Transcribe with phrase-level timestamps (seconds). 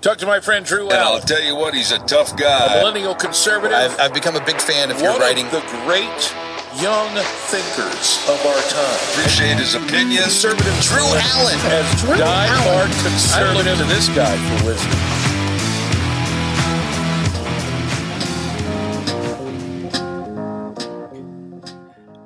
[0.00, 2.64] Talk to my friend Drew And I'll tell you what, he's a tough guy.
[2.66, 2.78] a guy.
[2.78, 5.46] millennial conservative, I've, I've become a big fan of your one writing.
[5.46, 6.22] of the great
[6.80, 7.10] young
[7.50, 8.98] thinkers of our time.
[9.12, 10.22] Appreciate his opinions.
[10.22, 11.58] Conservative Drew Allen.
[11.66, 13.02] as Drew die-hard Allen.
[13.02, 13.66] conservative.
[13.66, 16.08] I look to this guy for wisdom.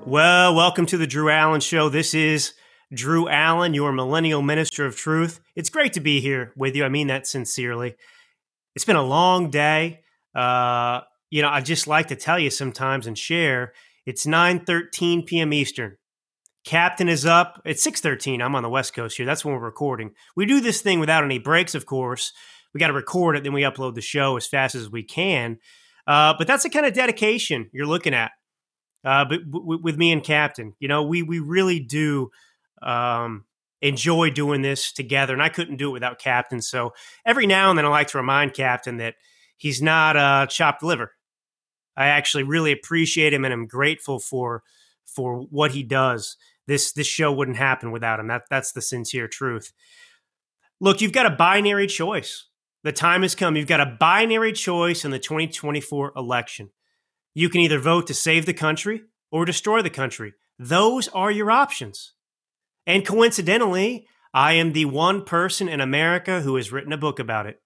[0.05, 1.89] Well, welcome to the Drew Allen Show.
[1.89, 2.53] This is
[2.93, 5.41] Drew Allen, your millennial minister of truth.
[5.55, 6.85] It's great to be here with you.
[6.85, 7.95] I mean that sincerely.
[8.75, 10.01] It's been a long day.
[10.35, 11.01] Uh,
[11.31, 13.73] you know, I just like to tell you sometimes and share.
[14.07, 15.53] It's 9:13 p.m.
[15.53, 15.97] Eastern.
[16.65, 17.61] Captain is up.
[17.65, 18.43] It's 6:13.
[18.43, 19.27] I'm on the West Coast here.
[19.27, 20.13] That's when we're recording.
[20.37, 22.33] We do this thing without any breaks, of course.
[22.73, 25.59] We got to record it, then we upload the show as fast as we can.
[26.07, 28.33] Uh, but that's the kind of dedication you're looking at
[29.05, 32.31] uh, but w- with me and Captain, you know, we we really do
[32.83, 33.45] um,
[33.83, 36.63] enjoy doing this together, and I couldn't do it without Captain.
[36.63, 36.95] So
[37.27, 39.17] every now and then, I like to remind Captain that
[39.57, 41.13] he's not uh, chopped liver.
[41.97, 44.63] I actually really appreciate him, and I'm grateful for
[45.05, 46.37] for what he does.
[46.67, 48.29] This this show wouldn't happen without him.
[48.29, 49.73] That that's the sincere truth.
[50.81, 52.47] Look, you've got a binary choice.
[52.85, 53.57] The time has come.
[53.57, 56.71] You've got a binary choice in the 2024 election.
[57.35, 60.35] You can either vote to save the country or destroy the country.
[60.59, 62.15] Those are your options.
[62.87, 67.47] And coincidentally, I am the one person in America who has written a book about
[67.47, 67.61] it.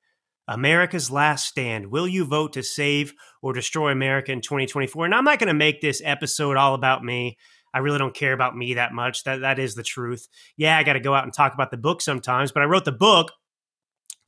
[0.48, 1.90] America's Last Stand.
[1.90, 5.06] Will you vote to save or destroy America in 2024?
[5.06, 7.36] And I'm not going to make this episode all about me.
[7.74, 9.24] I really don't care about me that much.
[9.24, 10.28] That that is the truth.
[10.56, 12.84] Yeah, I got to go out and talk about the book sometimes, but I wrote
[12.84, 13.32] the book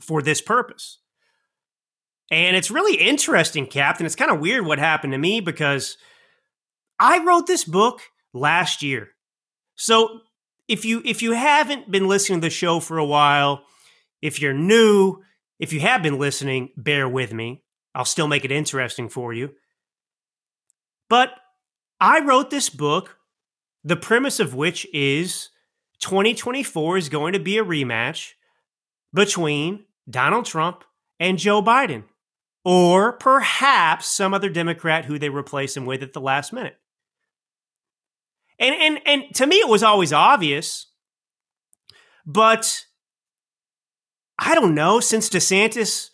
[0.00, 0.98] for this purpose.
[2.30, 4.04] And it's really interesting, Captain.
[4.04, 5.96] It's kind of weird what happened to me because
[6.98, 8.02] I wrote this book
[8.34, 9.08] last year.
[9.76, 10.20] So
[10.68, 13.64] if you if you haven't been listening to the show for a while,
[14.22, 15.22] if you're new,
[15.58, 17.62] if you have been listening, bear with me.
[17.94, 19.54] I'll still make it interesting for you.
[21.08, 21.30] But
[22.00, 23.16] I wrote this book,
[23.82, 25.50] the premise of which is
[26.00, 28.32] 2024 is going to be a rematch
[29.12, 30.84] between Donald Trump
[31.18, 32.04] and Joe Biden
[32.64, 36.76] or perhaps some other Democrat who they replace him with at the last minute.
[38.58, 40.86] And and and to me it was always obvious,
[42.26, 42.84] but
[44.38, 46.10] I don't know, since DeSantis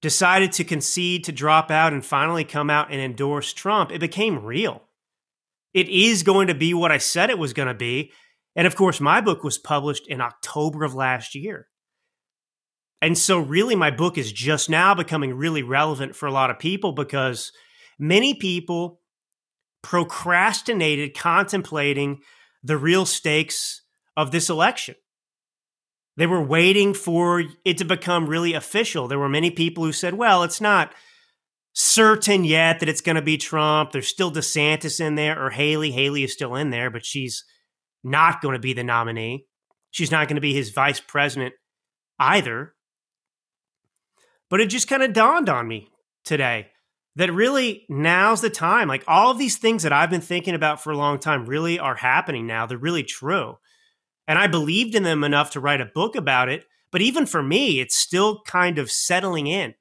[0.00, 4.44] decided to concede to drop out and finally come out and endorse Trump, it became
[4.44, 4.82] real.
[5.72, 8.12] It is going to be what I said it was going to be.
[8.54, 11.66] And of course, my book was published in October of last year.
[13.02, 16.58] And so, really, my book is just now becoming really relevant for a lot of
[16.58, 17.52] people because
[17.98, 19.00] many people
[19.84, 22.20] procrastinated contemplating
[22.62, 23.82] the real stakes
[24.16, 24.94] of this election.
[26.16, 29.06] They were waiting for it to become really official.
[29.06, 30.94] There were many people who said, well, it's not
[31.74, 33.92] certain yet that it's going to be Trump.
[33.92, 35.90] There's still DeSantis in there or Haley.
[35.90, 37.44] Haley is still in there, but she's
[38.02, 39.46] not going to be the nominee.
[39.90, 41.54] She's not going to be his vice president
[42.18, 42.74] either.
[44.48, 45.90] But it just kind of dawned on me
[46.24, 46.68] today
[47.16, 48.88] that really now's the time.
[48.88, 51.78] Like all of these things that I've been thinking about for a long time really
[51.78, 52.66] are happening now.
[52.66, 53.58] They're really true.
[54.26, 56.64] And I believed in them enough to write a book about it.
[56.90, 59.74] But even for me, it's still kind of settling in.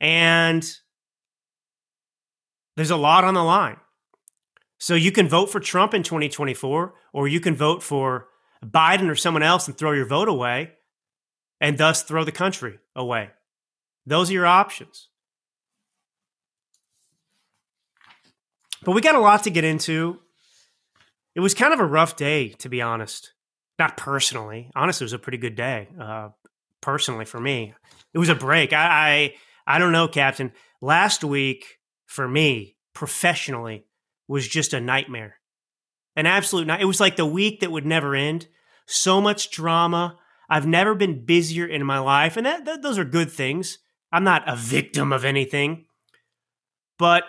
[0.00, 0.68] And
[2.76, 3.76] there's a lot on the line.
[4.78, 8.28] So you can vote for Trump in 2024, or you can vote for
[8.64, 10.72] Biden or someone else and throw your vote away
[11.60, 13.30] and thus throw the country away.
[14.06, 15.09] Those are your options.
[18.84, 20.18] But we got a lot to get into.
[21.34, 23.32] It was kind of a rough day, to be honest.
[23.78, 24.70] Not personally.
[24.74, 25.88] Honestly, it was a pretty good day.
[25.98, 26.30] Uh,
[26.80, 27.74] personally, for me,
[28.12, 28.72] it was a break.
[28.72, 29.34] I,
[29.66, 30.52] I, I don't know, Captain.
[30.80, 33.84] Last week for me, professionally,
[34.28, 35.36] was just a nightmare.
[36.16, 36.80] An absolute night.
[36.80, 38.48] It was like the week that would never end.
[38.86, 40.18] So much drama.
[40.48, 43.78] I've never been busier in my life, and that, that, those are good things.
[44.12, 45.86] I'm not a victim of anything,
[46.98, 47.22] but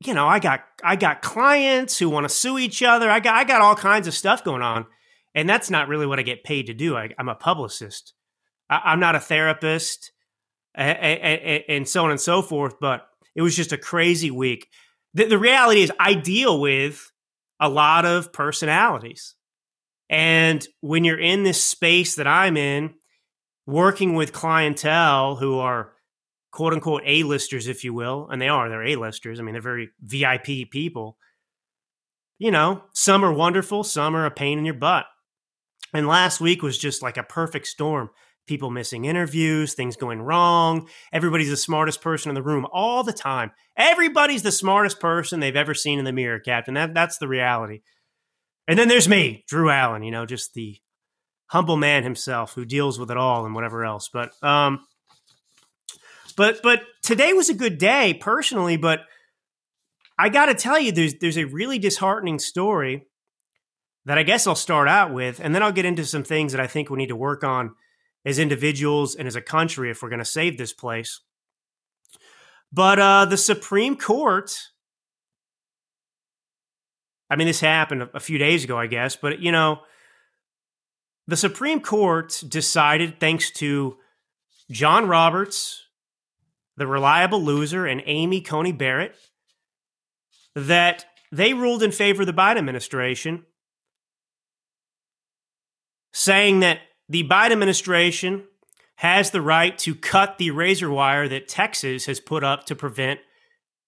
[0.00, 3.10] you know, I got I got clients who want to sue each other.
[3.10, 4.86] I got I got all kinds of stuff going on,
[5.34, 6.96] and that's not really what I get paid to do.
[6.96, 8.14] I, am a publicist.
[8.68, 10.12] I, am not a therapist,
[10.74, 12.74] and, and so on and so forth.
[12.80, 14.68] But it was just a crazy week.
[15.12, 17.10] The, the reality is, I deal with
[17.60, 19.34] a lot of personalities.
[20.08, 22.94] And when you're in this space that I'm in,
[23.66, 25.92] working with clientele who are
[26.50, 29.38] quote unquote A-listers, if you will, and they are, they're A-listers.
[29.38, 31.16] I mean, they're very VIP people.
[32.38, 35.06] You know, some are wonderful, some are a pain in your butt.
[35.92, 38.10] And last week was just like a perfect storm.
[38.46, 40.88] people missing interviews, things going wrong.
[41.12, 43.52] Everybody's the smartest person in the room all the time.
[43.76, 46.74] Everybody's the smartest person they've ever seen in the mirror, Captain.
[46.74, 47.82] That, that's the reality.
[48.66, 50.78] And then there's me, Drew Allen, you know, just the
[51.46, 54.08] humble man himself who deals with it all and whatever else.
[54.12, 54.80] But um
[56.32, 59.00] but but today was a good day personally, but
[60.18, 63.06] I got to tell you there's there's a really disheartening story
[64.06, 66.60] that I guess I'll start out with and then I'll get into some things that
[66.60, 67.74] I think we need to work on
[68.24, 71.20] as individuals and as a country if we're going to save this place.
[72.72, 74.56] But uh the Supreme Court
[77.30, 79.80] I mean, this happened a few days ago, I guess, but you know,
[81.28, 83.96] the Supreme Court decided, thanks to
[84.68, 85.86] John Roberts,
[86.76, 89.14] the reliable loser, and Amy Coney Barrett,
[90.54, 93.44] that they ruled in favor of the Biden administration,
[96.12, 98.44] saying that the Biden administration
[98.96, 103.20] has the right to cut the razor wire that Texas has put up to prevent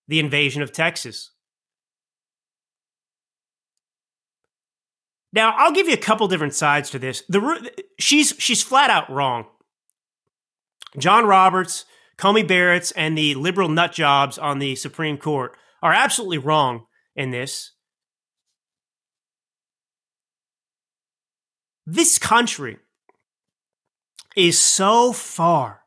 [0.08, 1.30] the invasion of Texas.
[5.32, 7.22] Now, I'll give you a couple different sides to this.
[7.28, 9.46] The she's she's flat out wrong.
[10.98, 11.86] John Roberts,
[12.22, 16.86] Coney Barrett's, and the liberal nut jobs on the Supreme Court are absolutely wrong
[17.16, 17.72] in this.
[21.84, 22.78] This country
[24.36, 25.80] is so far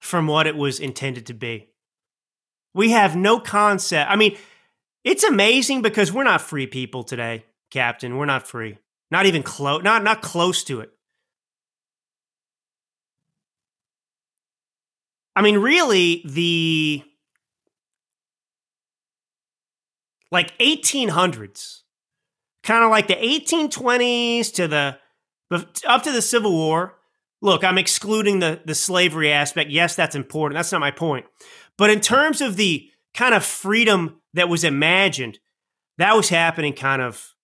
[0.00, 1.68] from what it was intended to be.
[2.72, 4.10] We have no concept.
[4.10, 4.38] I mean,
[5.04, 7.44] it's amazing because we're not free people today.
[7.70, 8.16] Captain.
[8.16, 8.78] We're not free.
[9.10, 9.82] Not even close.
[9.82, 10.92] Not not close to it.
[15.38, 17.04] I mean, really, the
[20.32, 21.82] like 1800s,
[22.64, 24.98] kind of like the 1820s to the
[25.86, 26.96] up to the Civil War.
[27.40, 29.70] Look, I'm excluding the the slavery aspect.
[29.70, 30.58] Yes, that's important.
[30.58, 31.26] That's not my point.
[31.76, 35.38] But in terms of the kind of freedom that was imagined,
[35.98, 37.36] that was happening kind of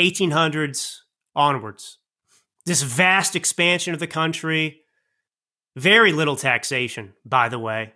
[0.00, 0.96] 1800s
[1.36, 1.98] onwards.
[2.66, 4.80] This vast expansion of the country,
[5.76, 7.92] very little taxation, by the way.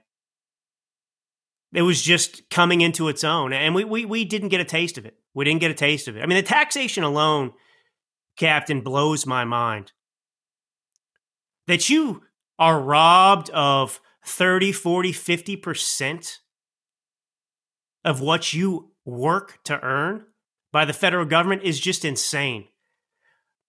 [1.72, 4.96] It was just coming into its own, and we, we, we didn't get a taste
[4.96, 5.16] of it.
[5.34, 6.22] We didn't get a taste of it.
[6.22, 7.52] I mean, the taxation alone,
[8.36, 9.92] Captain, blows my mind.
[11.66, 12.22] That you
[12.58, 16.38] are robbed of 30, 40, 50%
[18.04, 20.24] of what you work to earn
[20.72, 22.66] by the federal government is just insane.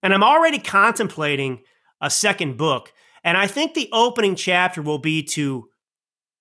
[0.02, 1.62] And I'm already contemplating
[2.02, 2.94] a second book.
[3.24, 5.70] And I think the opening chapter will be to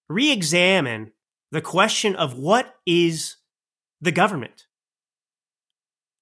[0.08, 1.12] re examine
[1.50, 3.36] the question of what is
[4.00, 4.66] the government?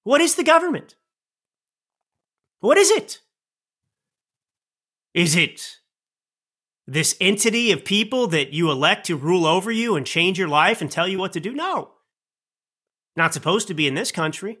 [0.03, 0.95] What is the government?
[2.59, 3.21] What is it?
[5.13, 5.77] Is it
[6.87, 10.81] this entity of people that you elect to rule over you and change your life
[10.81, 11.53] and tell you what to do?
[11.53, 11.91] No.
[13.15, 14.59] Not supposed to be in this country.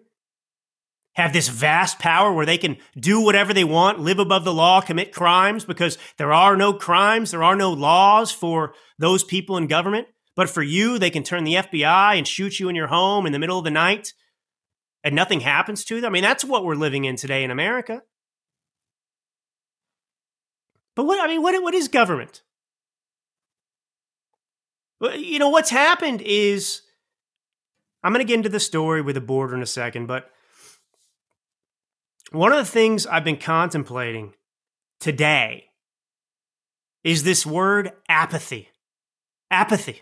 [1.17, 4.81] Have this vast power where they can do whatever they want, live above the law,
[4.81, 9.67] commit crimes because there are no crimes, there are no laws for those people in
[9.67, 10.07] government.
[10.35, 13.33] But for you, they can turn the FBI and shoot you in your home in
[13.33, 14.13] the middle of the night
[15.03, 16.11] and nothing happens to them.
[16.11, 18.03] I mean, that's what we're living in today in America.
[20.95, 22.41] But what, I mean, what, what is government?
[25.01, 26.81] You know, what's happened is
[28.03, 30.29] I'm going to get into the story with the border in a second, but
[32.31, 34.33] one of the things I've been contemplating
[34.99, 35.65] today
[37.03, 38.69] is this word apathy.
[39.49, 40.01] Apathy.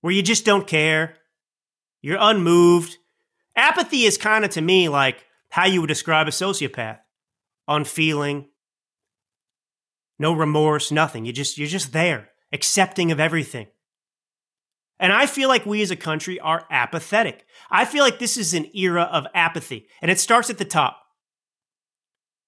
[0.00, 1.16] Where you just don't care.
[2.02, 2.96] You're unmoved.
[3.56, 7.00] Apathy is kind of to me like how you would describe a sociopath.
[7.68, 8.48] Unfeeling,
[10.18, 11.24] no remorse, nothing.
[11.24, 13.68] You just you're just there, accepting of everything.
[15.00, 17.46] And I feel like we as a country are apathetic.
[17.70, 20.98] I feel like this is an era of apathy, and it starts at the top.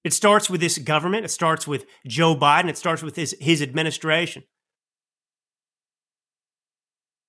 [0.05, 3.63] It starts with this government, it starts with Joe Biden, it starts with his, his
[3.63, 4.45] administration.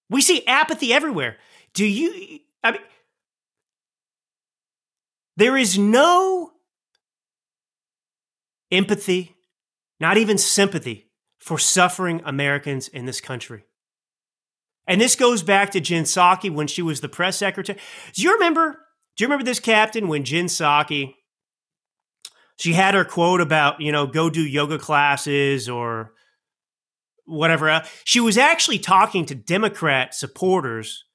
[0.10, 1.38] We see apathy everywhere.
[1.74, 2.82] Do you, I mean,
[5.38, 6.52] there is no
[8.72, 9.36] empathy,
[10.00, 13.64] not even sympathy for suffering Americans in this country.
[14.88, 17.80] And this goes back to Jen Psaki when she was the press secretary.
[18.14, 18.80] Do you remember?
[19.16, 21.16] Do you remember this captain when Jen Psaki?
[22.58, 26.14] She had her quote about you know go do yoga classes or
[27.26, 27.84] whatever.
[28.04, 31.06] She was actually talking to Democrat supporters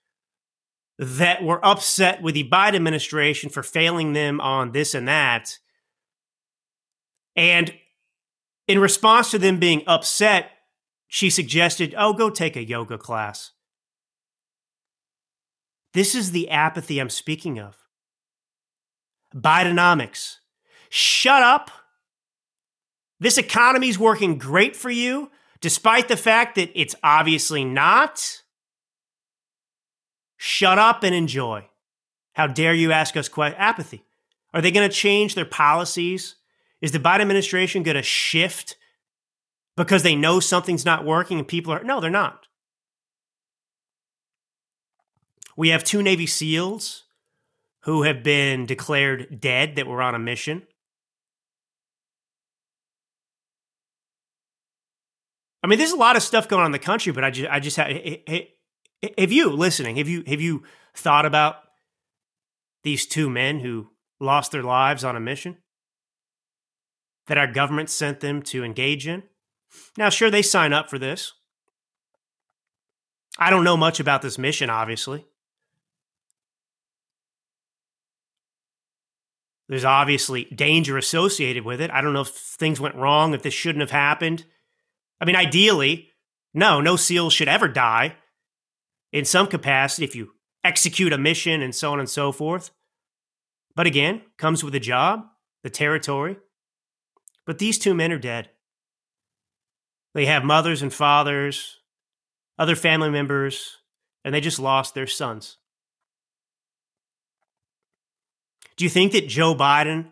[0.99, 5.59] that were upset with the Biden administration for failing them on this and that.
[7.37, 7.73] And
[8.67, 10.51] in response to them being upset,
[11.07, 13.53] she suggested, oh, go take a yoga class.
[15.95, 17.77] This is the apathy I'm speaking of.
[19.35, 20.37] Bidenomics.
[20.91, 21.71] Shut up.
[23.21, 25.31] This economy is working great for you,
[25.61, 28.43] despite the fact that it's obviously not.
[30.37, 31.69] Shut up and enjoy.
[32.35, 34.05] How dare you ask us apathy?
[34.55, 36.37] Are they going to change their policies?
[36.81, 38.77] Is the Biden administration going to shift
[39.77, 42.48] because they know something's not working and people are no, they're not.
[45.59, 47.03] We have two Navy SEALs
[47.83, 50.63] who have been declared dead that were on a mission.
[55.61, 57.51] I mean, there's a lot of stuff going on in the country, but I just,
[57.51, 57.91] I just have,
[59.19, 59.97] have you listening?
[59.97, 60.63] Have you, have you
[60.95, 61.57] thought about
[62.85, 63.89] these two men who
[64.21, 65.57] lost their lives on a mission
[67.27, 69.25] that our government sent them to engage in?
[69.97, 71.33] Now, sure, they sign up for this.
[73.41, 75.27] I don't know much about this mission, obviously.
[79.69, 81.91] There's obviously danger associated with it.
[81.91, 84.45] I don't know if things went wrong, if this shouldn't have happened.
[85.21, 86.09] I mean, ideally,
[86.55, 88.17] no, no SEAL should ever die
[89.13, 90.33] in some capacity if you
[90.65, 92.71] execute a mission and so on and so forth.
[93.75, 95.27] But again, comes with the job,
[95.63, 96.39] the territory.
[97.47, 98.51] But these two men are dead.
[100.15, 101.77] They have mothers and fathers,
[102.59, 103.77] other family members,
[104.25, 105.58] and they just lost their sons.
[108.79, 110.07] Do you think that Joe Biden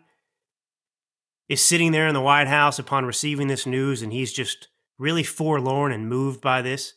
[1.47, 4.67] is sitting there in the White House upon receiving this news and he's just
[4.99, 6.93] really forlorn and moved by this?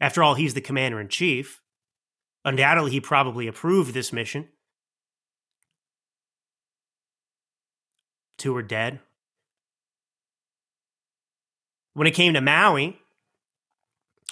[0.00, 1.60] After all, he's the commander in chief.
[2.44, 4.48] Undoubtedly, he probably approved this mission.
[8.36, 8.98] Two are dead.
[11.94, 12.98] When it came to Maui,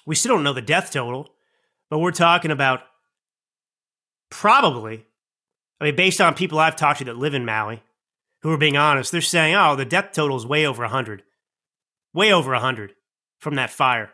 [0.06, 1.28] we still don't know the death total,
[1.88, 2.80] but we're talking about
[4.28, 5.06] probably,
[5.80, 7.82] I mean, based on people I've talked to that live in Maui,
[8.42, 11.22] who are being honest, they're saying, oh, the death total is way over 100.
[12.12, 12.94] Way over 100
[13.38, 14.10] from that fire.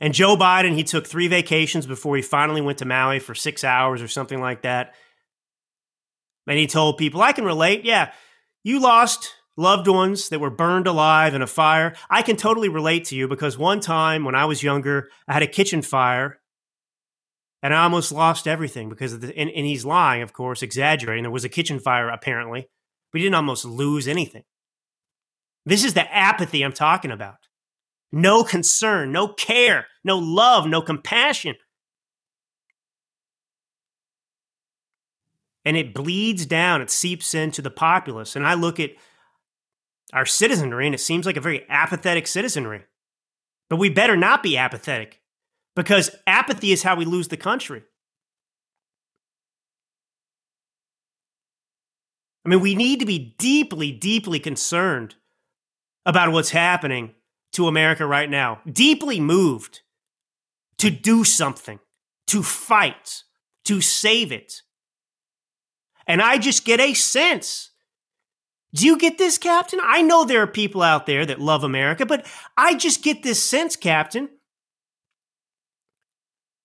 [0.00, 3.64] And Joe Biden, he took three vacations before he finally went to Maui for six
[3.64, 4.94] hours or something like that.
[6.46, 7.84] And he told people, I can relate.
[7.84, 8.12] Yeah,
[8.64, 11.94] you lost loved ones that were burned alive in a fire.
[12.08, 15.42] I can totally relate to you because one time when I was younger, I had
[15.42, 16.39] a kitchen fire
[17.62, 21.24] and I almost lost everything because of the, and, and he's lying, of course, exaggerating.
[21.24, 22.68] There was a kitchen fire apparently.
[23.12, 24.44] We didn't almost lose anything.
[25.66, 27.36] This is the apathy I'm talking about.
[28.12, 31.54] No concern, no care, no love, no compassion.
[35.64, 38.34] And it bleeds down, it seeps into the populace.
[38.34, 38.92] And I look at
[40.12, 42.82] our citizenry, and it seems like a very apathetic citizenry.
[43.68, 45.19] But we better not be apathetic
[45.76, 47.82] because apathy is how we lose the country.
[52.44, 55.16] I mean, we need to be deeply, deeply concerned
[56.06, 57.14] about what's happening
[57.52, 59.80] to America right now, deeply moved
[60.78, 61.78] to do something,
[62.28, 63.24] to fight,
[63.66, 64.62] to save it.
[66.06, 67.70] And I just get a sense
[68.72, 69.80] do you get this, Captain?
[69.82, 73.42] I know there are people out there that love America, but I just get this
[73.42, 74.28] sense, Captain,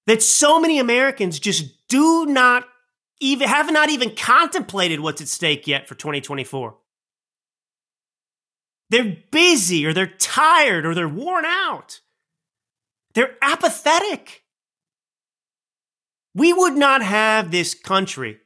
[0.07, 2.67] that so many Americans just do not
[3.19, 6.75] even have not even contemplated what's at stake yet for 2024.
[8.89, 12.01] They're busy or they're tired or they're worn out.
[13.13, 14.43] They're apathetic.
[16.35, 18.39] We would not have this country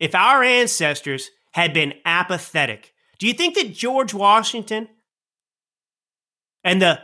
[0.00, 2.92] if our ancestors had been apathetic.
[3.18, 4.88] Do you think that George Washington
[6.62, 7.00] and the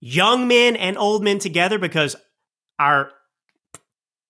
[0.00, 2.16] young men and old men together, because
[2.82, 3.12] our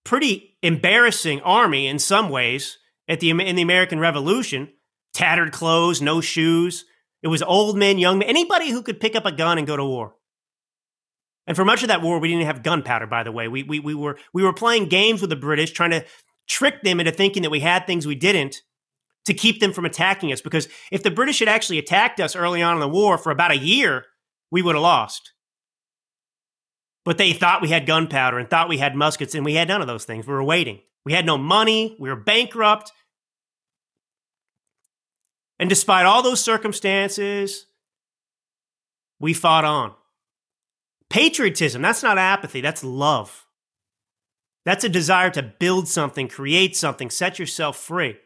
[0.04, 2.78] pretty embarrassing army in some ways
[3.08, 4.68] at the in the American Revolution,
[5.14, 6.84] tattered clothes, no shoes.
[7.22, 9.76] It was old men, young men, anybody who could pick up a gun and go
[9.76, 10.14] to war.
[11.46, 13.48] And for much of that war, we didn't have gunpowder, by the way.
[13.48, 16.04] We, we, we, were, we were playing games with the British, trying to
[16.48, 18.62] trick them into thinking that we had things we didn't
[19.24, 20.40] to keep them from attacking us.
[20.40, 23.50] Because if the British had actually attacked us early on in the war for about
[23.50, 24.04] a year,
[24.50, 25.32] we would have lost.
[27.04, 29.80] But they thought we had gunpowder and thought we had muskets, and we had none
[29.80, 30.26] of those things.
[30.26, 30.80] We were waiting.
[31.04, 31.96] We had no money.
[31.98, 32.92] We were bankrupt.
[35.58, 37.66] And despite all those circumstances,
[39.20, 39.94] we fought on.
[41.08, 43.46] Patriotism, that's not apathy, that's love.
[44.64, 48.16] That's a desire to build something, create something, set yourself free.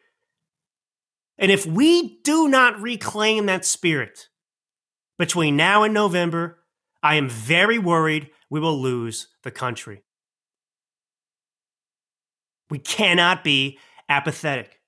[1.39, 4.29] And if we do not reclaim that spirit
[5.19, 6.59] between now and November,
[7.03, 10.03] I am very worried we will lose the country.
[12.71, 14.81] We cannot be apathetic.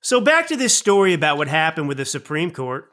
[0.00, 2.90] So, back to this story about what happened with the Supreme Court.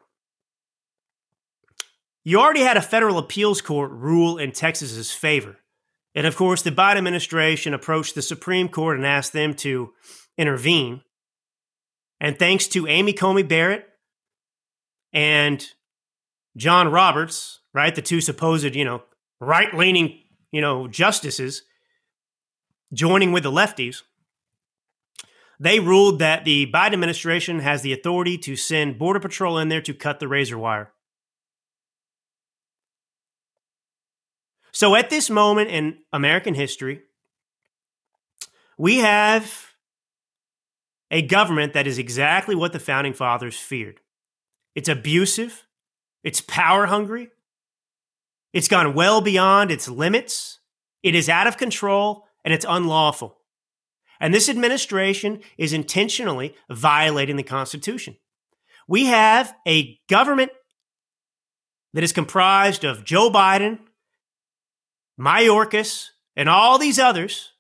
[2.23, 5.57] You already had a federal appeals court rule in Texas's favor.
[6.13, 9.93] And of course, the Biden administration approached the Supreme Court and asked them to
[10.37, 11.01] intervene.
[12.19, 13.87] And thanks to Amy Coney Barrett
[15.13, 15.65] and
[16.57, 19.03] John Roberts, right, the two supposed, you know,
[19.39, 20.19] right leaning,
[20.51, 21.63] you know, justices
[22.93, 24.03] joining with the lefties,
[25.59, 29.81] they ruled that the Biden administration has the authority to send Border Patrol in there
[29.81, 30.91] to cut the razor wire.
[34.71, 37.01] So at this moment in American history,
[38.77, 39.73] we have
[41.11, 43.99] a government that is exactly what the founding fathers feared.
[44.75, 45.65] It's abusive,
[46.23, 47.29] it's power hungry,
[48.53, 50.59] it's gone well beyond its limits,
[51.03, 53.37] it is out of control, and it's unlawful.
[54.19, 58.17] And this administration is intentionally violating the Constitution.
[58.87, 60.51] We have a government
[61.93, 63.79] that is comprised of Joe Biden,
[65.19, 67.51] Mayorkas, and all these others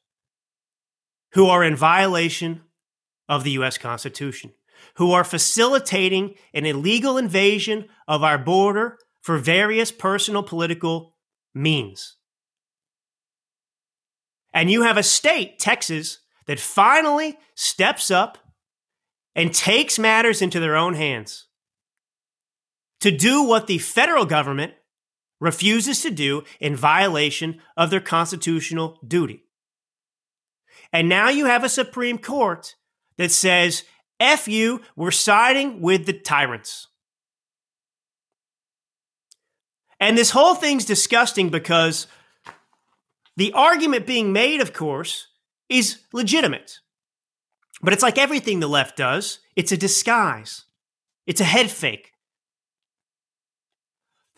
[1.33, 2.61] who are in violation
[3.27, 3.77] of the U.S.
[3.77, 4.51] Constitution,
[4.95, 11.15] who are facilitating an illegal invasion of our border for various personal political
[11.53, 12.15] means.
[14.53, 18.37] And you have a state, Texas, that finally steps up
[19.35, 21.47] and takes matters into their own hands
[22.99, 24.73] to do what the federal government
[25.39, 29.43] refuses to do in violation of their constitutional duty.
[30.91, 32.75] And now you have a Supreme Court
[33.17, 33.83] that says,
[34.19, 36.87] F you, we're siding with the tyrants.
[39.99, 42.07] And this whole thing's disgusting because
[43.35, 45.27] the argument being made, of course,
[45.67, 46.79] is legitimate.
[47.81, 50.65] But it's like everything the left does it's a disguise,
[51.25, 52.11] it's a head fake.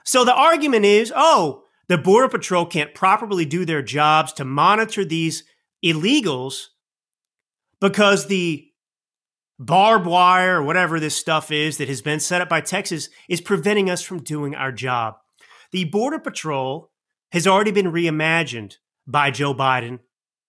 [0.03, 5.05] So the argument is oh, the Border Patrol can't properly do their jobs to monitor
[5.05, 5.43] these
[5.83, 6.67] illegals
[7.79, 8.67] because the
[9.59, 13.41] barbed wire or whatever this stuff is that has been set up by Texas is
[13.41, 15.17] preventing us from doing our job.
[15.71, 16.91] The Border Patrol
[17.31, 18.75] has already been reimagined
[19.07, 19.99] by Joe Biden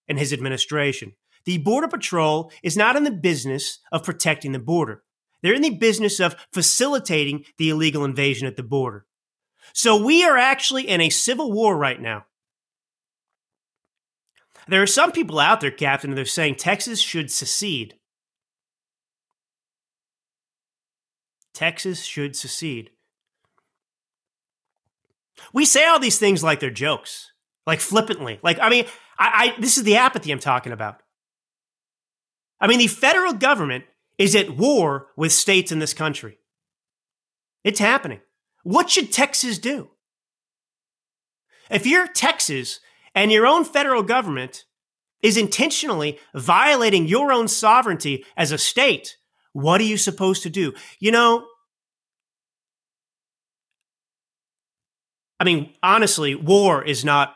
[0.08, 1.12] and his administration.
[1.44, 5.02] The Border Patrol is not in the business of protecting the border.
[5.42, 9.06] They're in the business of facilitating the illegal invasion at the border.
[9.72, 12.26] So we are actually in a civil war right now.
[14.68, 17.94] There are some people out there, Captain, they're saying Texas should secede.
[21.52, 22.91] Texas should secede.
[25.52, 27.32] We say all these things like they're jokes,
[27.66, 28.38] like flippantly.
[28.42, 28.86] Like, I mean,
[29.18, 31.02] I, I this is the apathy I'm talking about.
[32.60, 33.84] I mean, the federal government
[34.18, 36.38] is at war with states in this country.
[37.64, 38.20] It's happening.
[38.62, 39.90] What should Texas do?
[41.70, 42.80] If you're Texas
[43.14, 44.64] and your own federal government
[45.22, 49.16] is intentionally violating your own sovereignty as a state,
[49.52, 50.72] what are you supposed to do?
[50.98, 51.46] You know,
[55.42, 57.34] I mean, honestly, war is not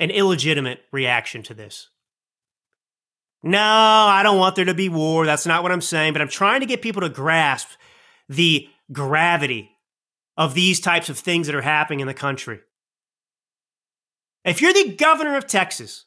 [0.00, 1.90] an illegitimate reaction to this.
[3.42, 5.26] No, I don't want there to be war.
[5.26, 6.14] That's not what I'm saying.
[6.14, 7.68] But I'm trying to get people to grasp
[8.30, 9.70] the gravity
[10.38, 12.60] of these types of things that are happening in the country.
[14.42, 16.06] If you're the governor of Texas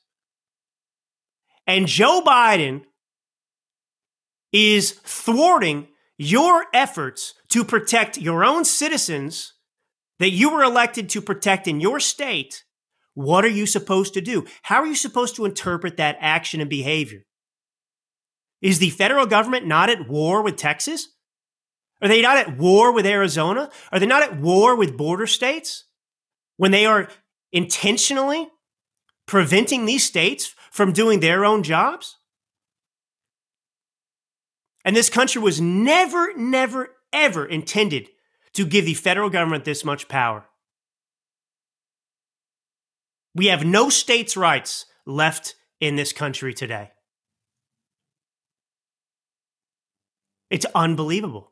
[1.67, 2.82] and Joe Biden
[4.52, 9.54] is thwarting your efforts to protect your own citizens
[10.20, 12.64] that you were elected to protect in your state,
[13.14, 14.46] what are you supposed to do?
[14.64, 17.26] How are you supposed to interpret that action and behavior?
[18.62, 21.08] Is the federal government not at war with Texas?
[22.02, 23.70] Are they not at war with Arizona?
[23.92, 25.86] Are they not at war with border states?
[26.58, 27.10] When they are
[27.52, 28.48] intentionally
[29.26, 32.18] preventing these states from doing their own jobs?
[34.84, 38.10] And this country was never, never, ever intended
[38.54, 40.46] to give the federal government this much power.
[43.36, 46.92] We have no states' rights left in this country today.
[50.50, 51.52] It's unbelievable.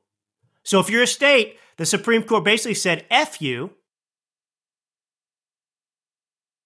[0.63, 3.71] So if you're a state, the Supreme Court basically said, F you.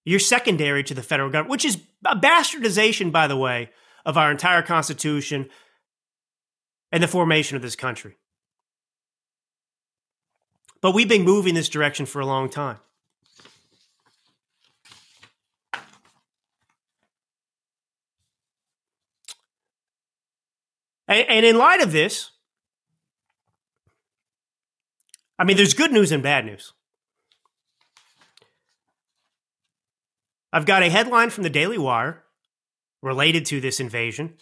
[0.04, 3.70] You're secondary to the federal government, which is a bastardization, by the way,
[4.04, 5.48] of our entire Constitution
[6.90, 8.16] and the formation of this country.
[10.82, 12.78] But we've been moving this direction for a long time.
[21.06, 22.30] And, and in light of this,
[25.38, 26.72] I mean, there's good news and bad news.
[30.52, 32.24] I've got a headline from the Daily Wire
[33.02, 34.34] related to this invasion.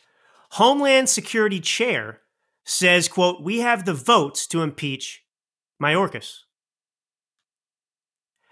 [0.52, 2.20] Homeland Security Chair
[2.64, 5.22] says, quote, we have the votes to impeach
[5.80, 6.40] Mayorkas.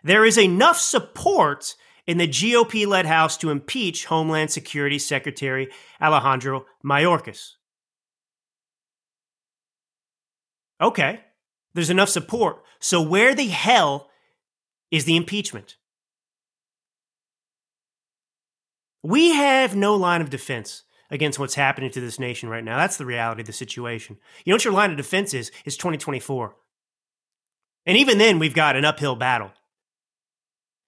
[0.02, 1.74] There is enough support
[2.06, 5.68] in the GOP led House to impeach Homeland Security Secretary
[6.00, 7.52] Alejandro Mayorkas.
[10.80, 11.20] Okay,
[11.74, 12.62] there's enough support.
[12.78, 14.08] So, where the hell
[14.90, 15.76] is the impeachment?
[19.02, 22.76] We have no line of defense against what's happening to this nation right now.
[22.76, 24.18] That's the reality of the situation.
[24.44, 25.50] You know what your line of defense is?
[25.64, 26.54] It's 2024.
[27.88, 29.50] And even then, we've got an uphill battle.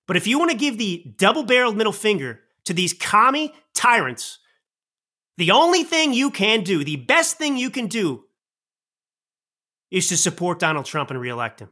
[0.06, 4.38] But if you want to give the double barreled middle finger to these commie tyrants,
[5.38, 8.24] the only thing you can do, the best thing you can do,
[9.90, 11.70] is to support Donald Trump and reelect him.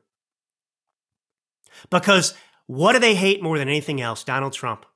[1.91, 2.33] Because
[2.67, 4.25] what do they hate more than anything else?
[4.25, 4.87] Donald Trump.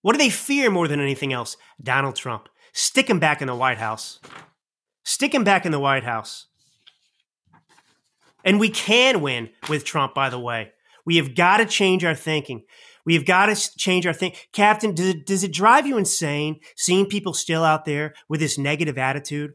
[0.00, 1.58] What do they fear more than anything else?
[1.82, 2.48] Donald Trump.
[2.72, 4.20] Stick him back in the White House.
[5.04, 6.46] Stick him back in the White House.
[8.44, 10.72] And we can win with Trump, by the way.
[11.04, 12.64] We have got to change our thinking.
[13.04, 14.48] We have got to change our think.
[14.52, 18.58] Captain, does it, does it drive you insane seeing people still out there with this
[18.58, 19.52] negative attitude?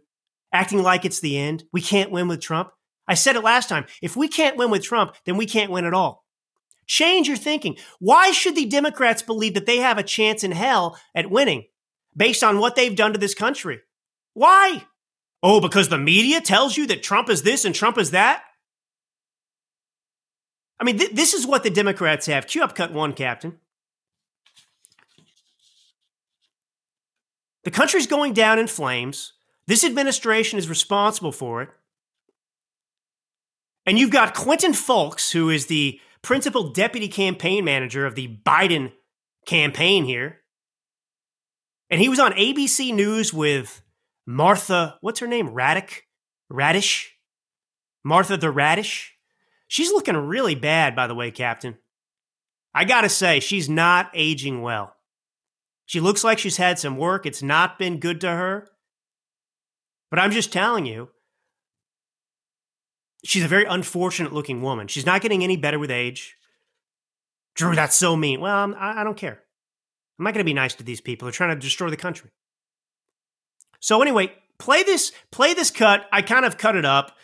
[0.56, 1.66] acting like it's the end.
[1.72, 2.70] We can't win with Trump.
[3.08, 3.86] I said it last time.
[4.02, 6.26] If we can't win with Trump, then we can't win at all.
[6.88, 7.78] Change your thinking.
[8.00, 11.66] Why should the Democrats believe that they have a chance in hell at winning
[12.16, 13.82] based on what they've done to this country?
[14.34, 14.86] Why?
[15.44, 18.44] Oh, because the media tells you that Trump is this and Trump is that?
[20.80, 22.48] I mean, th- this is what the Democrats have.
[22.48, 23.60] Cue up cut one, Captain.
[27.64, 29.34] The country's going down in flames.
[29.68, 31.70] This administration is responsible for it.
[33.86, 38.92] And you've got Quentin Fulks, who is the principal deputy campaign manager of the Biden
[39.46, 40.42] campaign here.
[41.90, 43.82] And he was on ABC News with
[44.26, 45.50] Martha, what's her name?
[45.50, 46.02] Raddick?
[46.50, 47.16] Radish?
[48.04, 49.15] Martha the Radish?
[49.68, 51.78] She's looking really bad, by the way, Captain.
[52.74, 54.96] I gotta say, she's not aging well.
[55.86, 57.26] She looks like she's had some work.
[57.26, 58.68] It's not been good to her.
[60.10, 61.10] But I'm just telling you,
[63.24, 64.88] she's a very unfortunate looking woman.
[64.88, 66.36] She's not getting any better with age.
[67.56, 68.42] Drew, that's so mean.
[68.42, 69.42] Well, I, I don't care.
[70.18, 71.26] I'm not going to be nice to these people.
[71.26, 72.32] They're trying to destroy the country.
[73.80, 76.06] So anyway, play this play this cut.
[76.12, 77.16] I kind of cut it up.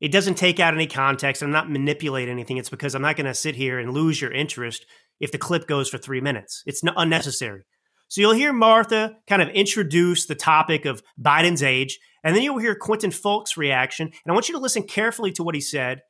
[0.00, 1.42] It doesn't take out any context.
[1.42, 2.58] I'm not manipulating anything.
[2.58, 4.84] It's because I'm not going to sit here and lose your interest
[5.20, 6.62] if the clip goes for three minutes.
[6.66, 7.62] It's unnecessary.
[8.08, 12.58] So you'll hear Martha kind of introduce the topic of Biden's age, and then you'll
[12.58, 14.06] hear Quentin Fulks' reaction.
[14.06, 16.02] And I want you to listen carefully to what he said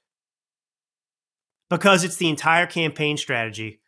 [1.70, 3.81] because it's the entire campaign strategy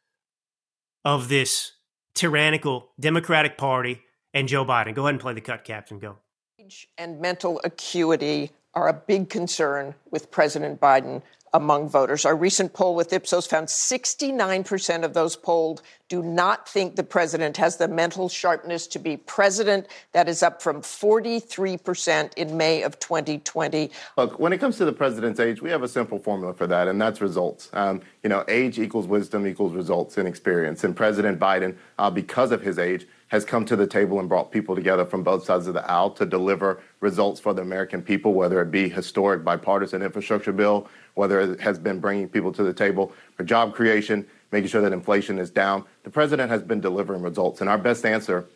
[1.04, 1.72] of this
[2.14, 4.94] tyrannical Democratic Party and Joe Biden.
[4.94, 5.98] Go ahead and play the cut, Captain.
[5.98, 6.18] Go.
[6.58, 11.20] Age and mental acuity are a big concern with President Biden
[11.52, 12.24] among voters.
[12.24, 17.56] Our recent poll with Ipsos found 69% of those polled do not think the president
[17.56, 19.88] has the mental sharpness to be president.
[20.12, 23.90] That is up from 43% in May of 2020.
[24.16, 26.86] Look, when it comes to the president's age, we have a simple formula for that,
[26.86, 27.70] and that's results.
[27.72, 30.84] Um, you know, age equals wisdom equals results and experience.
[30.84, 34.50] And President Biden, uh, because of his age, has come to the table and brought
[34.50, 38.34] people together from both sides of the aisle to deliver results for the American people,
[38.34, 42.72] whether it be historic bipartisan infrastructure bill, whether it has been bringing people to the
[42.72, 45.84] table for job creation, making sure that inflation is down.
[46.04, 47.60] The president has been delivering results.
[47.60, 48.46] And our best answer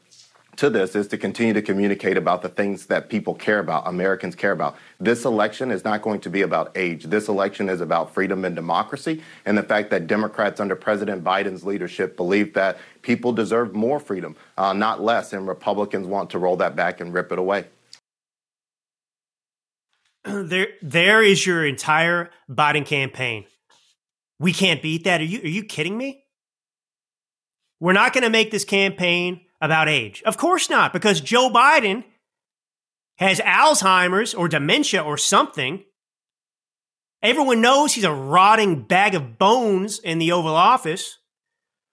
[0.56, 4.34] to this is to continue to communicate about the things that people care about, Americans
[4.34, 4.76] care about.
[5.00, 7.04] This election is not going to be about age.
[7.04, 11.64] This election is about freedom and democracy and the fact that Democrats under President Biden's
[11.64, 16.56] leadership believe that people deserve more freedom, uh, not less, and Republicans want to roll
[16.56, 17.66] that back and rip it away.
[20.24, 23.44] There, there is your entire Biden campaign.
[24.38, 25.20] We can't beat that.
[25.20, 26.24] Are you, are you kidding me?
[27.80, 30.22] We're not going to make this campaign about age.
[30.26, 32.04] Of course not, because Joe Biden
[33.16, 35.84] has Alzheimer's or dementia or something.
[37.22, 41.18] Everyone knows he's a rotting bag of bones in the Oval Office.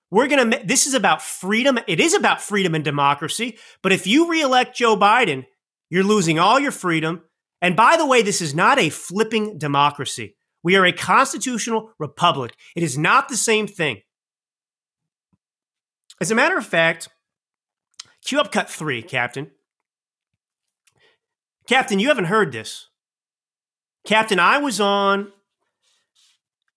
[0.09, 1.77] We're going to, this is about freedom.
[1.87, 3.59] It is about freedom and democracy.
[3.83, 5.45] But if you reelect Joe Biden,
[5.91, 7.21] you're losing all your freedom.
[7.61, 10.35] And by the way, this is not a flipping democracy.
[10.63, 12.55] We are a constitutional republic.
[12.75, 14.01] It is not the same thing.
[16.19, 17.07] As a matter of fact,
[18.29, 19.49] cue up cut three, Captain.
[21.67, 22.87] Captain, you haven't heard this.
[24.05, 25.31] Captain, I was on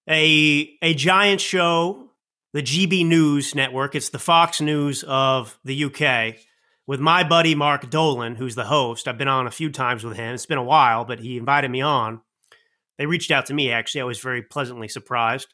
[0.09, 2.09] a a giant show,
[2.55, 3.95] the GB News network.
[3.95, 6.37] It's the Fox News of the UK
[6.87, 9.07] with my buddy Mark Dolan, who's the host.
[9.07, 10.33] I've been on a few times with him.
[10.33, 12.23] It's been a while, but he invited me on.
[12.97, 14.01] They reached out to me actually.
[14.01, 15.53] I was very pleasantly surprised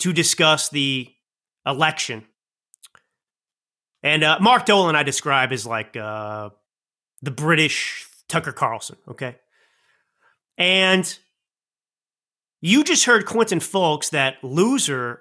[0.00, 1.12] to discuss the
[1.64, 2.24] election.
[4.02, 6.50] And uh, Mark Dolan, I describe as like uh,
[7.22, 9.36] the British Tucker Carlson, okay?
[10.56, 11.18] And
[12.60, 15.20] you just heard Quentin Fulks, that loser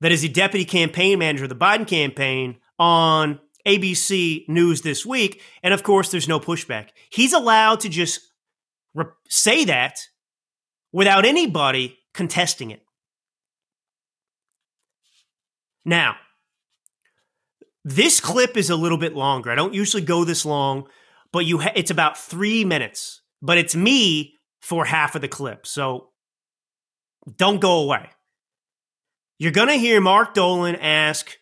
[0.00, 5.40] that is the deputy campaign manager of the Biden campaign, on ABC News this week.
[5.62, 6.88] And of course, there's no pushback.
[7.10, 8.20] He's allowed to just
[8.94, 10.00] re- say that
[10.90, 12.82] without anybody contesting it.
[15.84, 16.16] Now,
[17.84, 19.50] this clip is a little bit longer.
[19.50, 20.86] I don't usually go this long,
[21.32, 23.20] but you ha- it's about three minutes.
[23.40, 26.10] But it's me for half of the clip, so
[27.36, 28.10] don't go away.
[29.38, 31.36] You're gonna hear Mark Dolan ask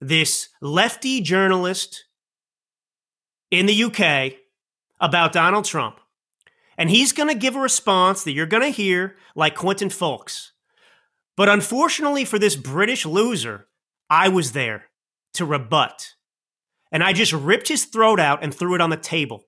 [0.00, 2.04] this lefty journalist
[3.50, 4.38] in the UK
[5.00, 6.00] about Donald Trump,
[6.78, 10.52] and he's gonna give a response that you're gonna hear like Quentin Fulks.
[11.36, 13.66] But unfortunately for this British loser,
[14.08, 14.86] I was there
[15.34, 16.14] to rebut.
[16.90, 19.44] And I just ripped his throat out and threw it on the table.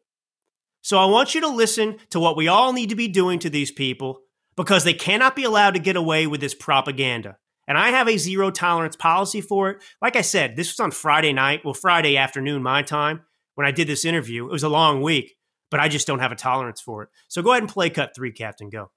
[0.83, 3.51] So I want you to listen to what we all need to be doing to
[3.51, 4.20] these people
[4.57, 7.37] because they cannot be allowed to get away with this propaganda.
[7.68, 9.83] And I have a zero tolerance policy for it.
[10.01, 13.22] Like I said, this was on Friday night, well, Friday afternoon, my time,
[13.57, 14.46] when I did this interview.
[14.46, 15.37] It was a long week,
[15.70, 17.09] but I just don't have a tolerance for it.
[17.29, 18.70] So go ahead and play cut three, Captain.
[18.70, 18.90] Go.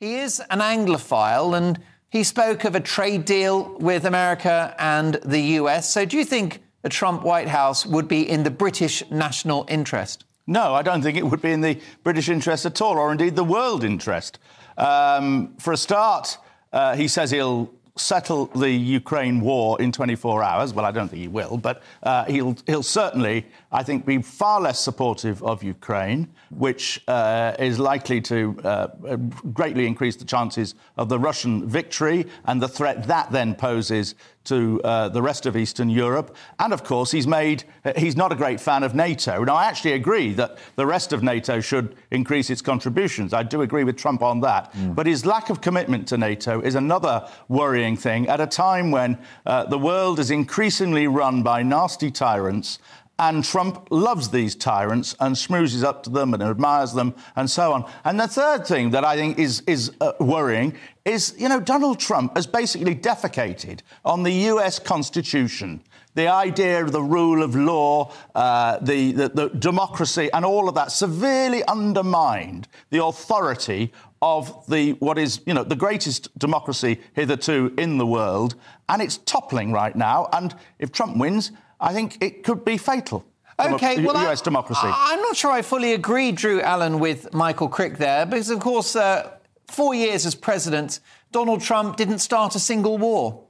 [0.00, 1.82] He is an Anglophile and
[2.16, 5.90] he spoke of a trade deal with America and the US.
[5.90, 10.24] So do you think a Trump White House would be in the British national interest?
[10.46, 13.36] No, I don't think it would be in the British interest at all, or indeed
[13.36, 14.38] the world interest.
[14.78, 16.38] Um, for a start,
[16.72, 20.72] uh, he says he'll settle the Ukraine war in 24 hours.
[20.72, 23.44] Well, I don't think he will, but uh, he'll, he'll certainly,
[23.76, 29.16] I think, be far less supportive of Ukraine, which uh, is likely to uh,
[29.52, 34.80] greatly increase the chances of the Russian victory and the threat that then poses to
[34.82, 36.34] uh, the rest of Eastern Europe.
[36.58, 37.64] And of course, he's made,
[37.96, 39.44] he's not a great fan of NATO.
[39.44, 43.34] Now, I actually agree that the rest of NATO should increase its contributions.
[43.34, 44.72] I do agree with Trump on that.
[44.72, 44.94] Mm.
[44.94, 49.18] But his lack of commitment to NATO is another worrying thing at a time when
[49.44, 52.78] uh, the world is increasingly run by nasty tyrants
[53.18, 57.72] and Trump loves these tyrants and smoozes up to them and admires them and so
[57.72, 57.90] on.
[58.04, 60.74] And the third thing that I think is, is uh, worrying
[61.04, 65.80] is, you know, Donald Trump has basically defecated on the US Constitution.
[66.14, 70.74] The idea of the rule of law, uh, the, the, the democracy, and all of
[70.74, 77.74] that severely undermined the authority of the what is you know the greatest democracy hitherto
[77.76, 78.54] in the world,
[78.88, 80.28] and it's toppling right now.
[80.32, 83.24] And if Trump wins, I think it could be fatal.
[83.58, 84.82] Okay, well, US democracy.
[84.84, 88.60] I, am not sure I fully agree, Drew Allen, with Michael Crick there, because of
[88.60, 89.30] course, uh,
[89.66, 91.00] four years as president,
[91.32, 93.46] Donald Trump didn't start a single war.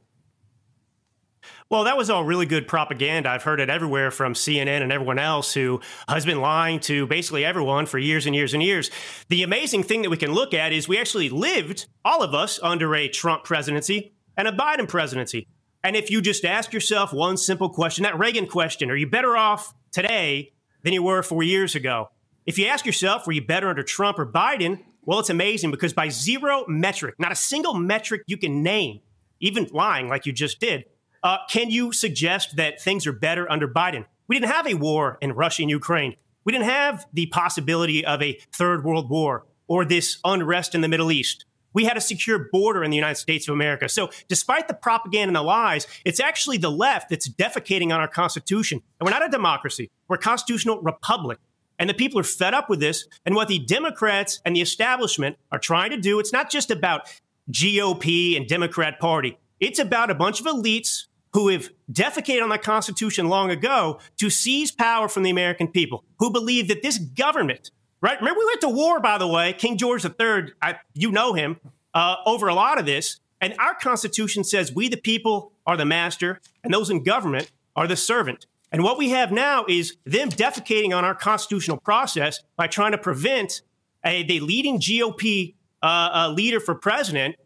[1.69, 3.29] Well, that was all really good propaganda.
[3.29, 7.45] I've heard it everywhere from CNN and everyone else who has been lying to basically
[7.45, 8.89] everyone for years and years and years.
[9.31, 12.61] The amazing thing that we can look at is we actually lived, all of us,
[12.63, 15.49] under a Trump presidency and a Biden presidency.
[15.87, 19.37] And if you just ask yourself one simple question, that Reagan question, are you better
[19.37, 22.11] off today than you were four years ago?
[22.45, 24.83] If you ask yourself, were you better under Trump or Biden?
[25.05, 28.99] Well, it's amazing because by zero metric, not a single metric you can name,
[29.39, 30.87] even lying like you just did,
[31.23, 34.07] uh, can you suggest that things are better under Biden?
[34.27, 36.17] We didn't have a war in Russia and Ukraine.
[36.43, 40.89] We didn't have the possibility of a third world war or this unrest in the
[40.89, 41.45] Middle East.
[41.77, 43.87] We had a secure border in the United States of America.
[43.91, 48.09] So, despite the propaganda and the lies, it's actually the left that's defecating on our
[48.09, 48.81] Constitution.
[48.99, 51.39] And we're not a democracy, we're a constitutional republic.
[51.79, 53.07] And the people are fed up with this.
[53.27, 57.03] And what the Democrats and the establishment are trying to do, it's not just about
[57.51, 62.57] GOP and Democrat Party, it's about a bunch of elites who have defecated on the
[62.57, 67.71] Constitution long ago to seize power from the American people, who believe that this government
[68.01, 68.19] Right?
[68.19, 69.53] Remember, we went to war, by the way.
[69.53, 71.59] King George III, I, you know him,
[71.95, 73.21] uh, over a lot of this.
[73.41, 77.87] And our Constitution says we, the people, are the master, and those in government are
[77.87, 78.47] the servant.
[78.73, 82.99] And what we have now is them defecating on our constitutional process by trying to
[82.99, 83.63] prevent
[84.05, 87.37] a, the leading GOP uh, uh, leader for president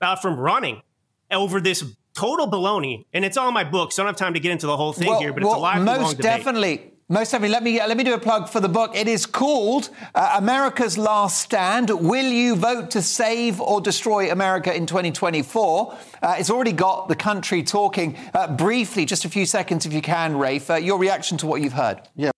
[0.00, 0.82] uh, from running
[1.30, 3.04] over this total baloney.
[3.12, 4.76] And it's all in my book, so I don't have time to get into the
[4.76, 6.22] whole thing well, here, but well, it's a live most long debate.
[6.22, 6.92] definitely.
[7.08, 7.52] Most definitely.
[7.52, 8.96] Let me let me do a plug for the book.
[8.96, 11.88] It is called uh, America's Last Stand.
[11.88, 15.96] Will you vote to save or destroy America in 2024?
[16.20, 18.18] Uh, it's already got the country talking.
[18.34, 20.68] Uh, briefly, just a few seconds, if you can, Rafe.
[20.68, 22.02] Uh, your reaction to what you've heard?
[22.16, 22.32] Yeah.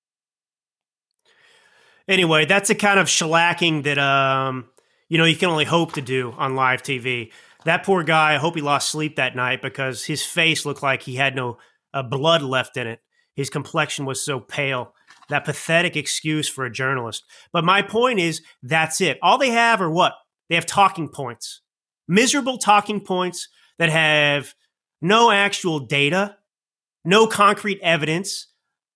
[2.07, 4.66] Anyway, that's a kind of shellacking that um,
[5.09, 7.33] you know you can only hope to do on live TV.
[7.64, 8.35] That poor guy.
[8.35, 11.57] I hope he lost sleep that night because his face looked like he had no
[11.94, 13.00] uh, blood left in it.
[13.38, 14.96] His complexion was so pale.
[15.29, 17.22] That pathetic excuse for a journalist.
[17.53, 19.16] But my point is, that's it.
[19.22, 20.14] All they have are what?
[20.48, 21.61] They have talking points,
[22.09, 23.46] miserable talking points
[23.79, 24.55] that have
[25.01, 26.37] no actual data,
[27.05, 28.48] no concrete evidence.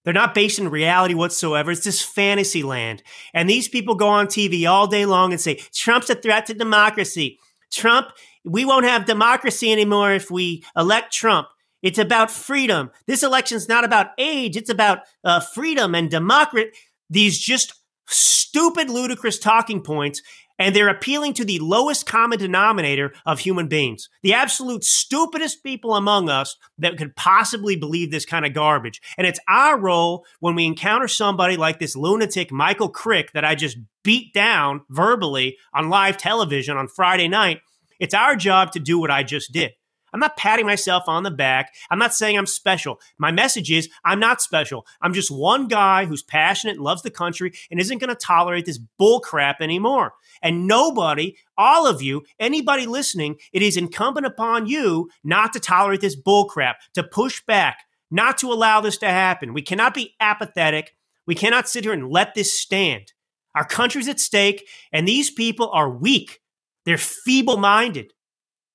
[0.04, 1.70] They're not based in reality whatsoever.
[1.70, 3.04] It's just fantasy land.
[3.32, 6.54] And these people go on TV all day long and say, Trump's a threat to
[6.54, 7.38] democracy.
[7.70, 8.08] Trump,
[8.44, 11.46] we won't have democracy anymore if we elect Trump.
[11.82, 12.90] It's about freedom.
[13.06, 14.56] This election's not about age.
[14.56, 16.70] It's about uh, freedom and democracy.
[17.10, 17.74] These just
[18.06, 20.22] stupid, ludicrous talking points.
[20.58, 25.96] And they're appealing to the lowest common denominator of human beings, the absolute stupidest people
[25.96, 29.00] among us that could possibly believe this kind of garbage.
[29.18, 33.56] And it's our role when we encounter somebody like this lunatic Michael Crick that I
[33.56, 37.60] just beat down verbally on live television on Friday night.
[37.98, 39.72] It's our job to do what I just did.
[40.12, 41.74] I'm not patting myself on the back.
[41.90, 43.00] I'm not saying I'm special.
[43.18, 44.86] My message is I'm not special.
[45.00, 48.66] I'm just one guy who's passionate and loves the country and isn't going to tolerate
[48.66, 50.12] this bull crap anymore.
[50.42, 56.00] And nobody, all of you, anybody listening, it is incumbent upon you not to tolerate
[56.00, 59.54] this bull crap, to push back, not to allow this to happen.
[59.54, 60.94] We cannot be apathetic.
[61.26, 63.12] We cannot sit here and let this stand.
[63.54, 66.40] Our country's at stake, and these people are weak.
[66.84, 68.12] They're feeble minded.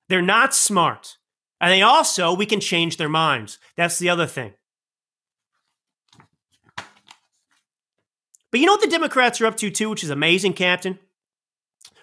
[0.09, 1.17] They're not smart.
[1.59, 3.57] And they also, we can change their minds.
[3.75, 4.53] That's the other thing.
[8.51, 10.99] But you know what the Democrats are up to, too, which is amazing, Captain?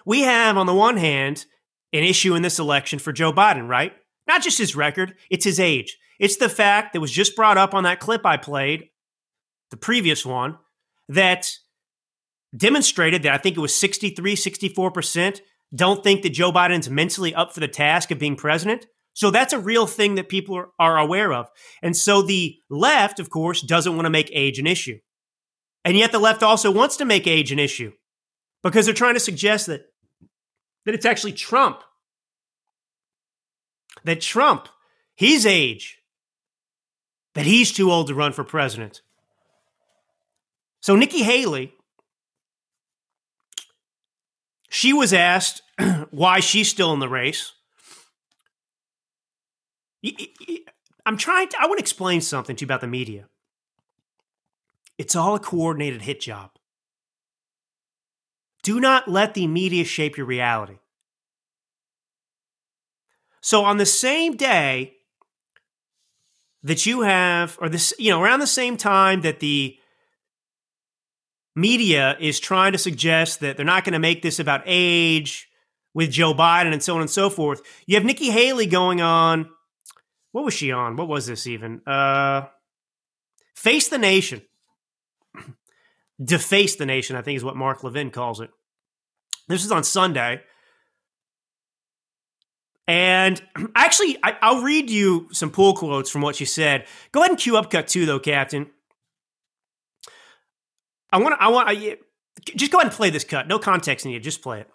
[0.05, 1.45] We have, on the one hand,
[1.93, 3.93] an issue in this election for Joe Biden, right?
[4.27, 5.97] Not just his record, it's his age.
[6.19, 8.89] It's the fact that was just brought up on that clip I played,
[9.71, 10.57] the previous one,
[11.09, 11.51] that
[12.55, 15.41] demonstrated that I think it was 63, 64%
[15.73, 18.85] don't think that Joe Biden's mentally up for the task of being president.
[19.15, 21.49] So that's a real thing that people are, are aware of.
[21.81, 24.99] And so the left, of course, doesn't want to make age an issue.
[25.85, 27.93] And yet the left also wants to make age an issue
[28.61, 29.85] because they're trying to suggest that,
[30.85, 31.81] that it's actually Trump.
[34.03, 34.67] That Trump,
[35.15, 35.99] his age,
[37.35, 39.01] that he's too old to run for president.
[40.81, 41.73] So Nikki Haley,
[44.69, 45.61] she was asked
[46.11, 47.53] why she's still in the race.
[51.05, 53.27] I'm trying to, I want to explain something to you about the media.
[54.97, 56.51] It's all a coordinated hit job.
[58.63, 60.79] Do not let the media shape your reality.
[63.41, 64.93] So, on the same day
[66.63, 69.77] that you have, or this, you know, around the same time that the
[71.55, 75.47] media is trying to suggest that they're not going to make this about age
[75.93, 79.47] with Joe Biden and so on and so forth, you have Nikki Haley going on
[80.35, 80.97] what was she on?
[80.97, 81.79] What was this even?
[81.87, 82.47] Uh,
[83.55, 84.41] Face the Nation.
[86.21, 88.49] Deface the Nation, I think is what Mark Levin calls it.
[89.47, 90.41] This is on Sunday.
[92.85, 93.41] And
[93.75, 96.85] actually, I, will read you some pull quotes from what she said.
[97.13, 98.69] Go ahead and cue up cut two, though, Captain.
[101.13, 101.39] I want.
[101.39, 101.79] To, I want.
[102.57, 103.47] Just go ahead and play this cut.
[103.47, 104.21] No context needed.
[104.21, 104.69] Just play it.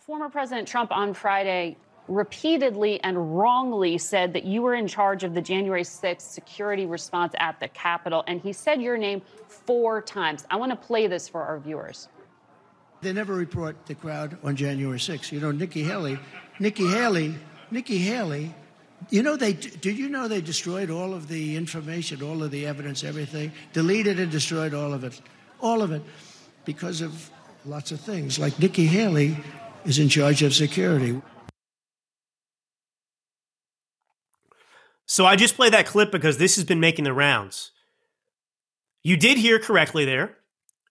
[0.00, 1.76] Former President Trump on Friday
[2.08, 7.34] repeatedly and wrongly said that you were in charge of the January 6th security response
[7.38, 10.44] at the Capitol, and he said your name four times.
[10.50, 12.08] I want to play this for our viewers.
[13.02, 15.32] They never report the crowd on January 6th.
[15.32, 16.18] You know, Nikki Haley,
[16.58, 17.34] Nikki Haley,
[17.70, 18.54] Nikki Haley.
[19.10, 22.66] You know, they did you know they destroyed all of the information, all of the
[22.66, 25.20] evidence, everything, deleted and destroyed all of it,
[25.60, 26.02] all of it,
[26.64, 27.30] because of
[27.66, 28.38] lots of things.
[28.38, 29.36] Like Nikki Haley
[29.84, 31.20] is in charge of security.
[35.06, 37.70] So I just play that clip because this has been making the rounds.
[39.02, 40.36] You did hear correctly there.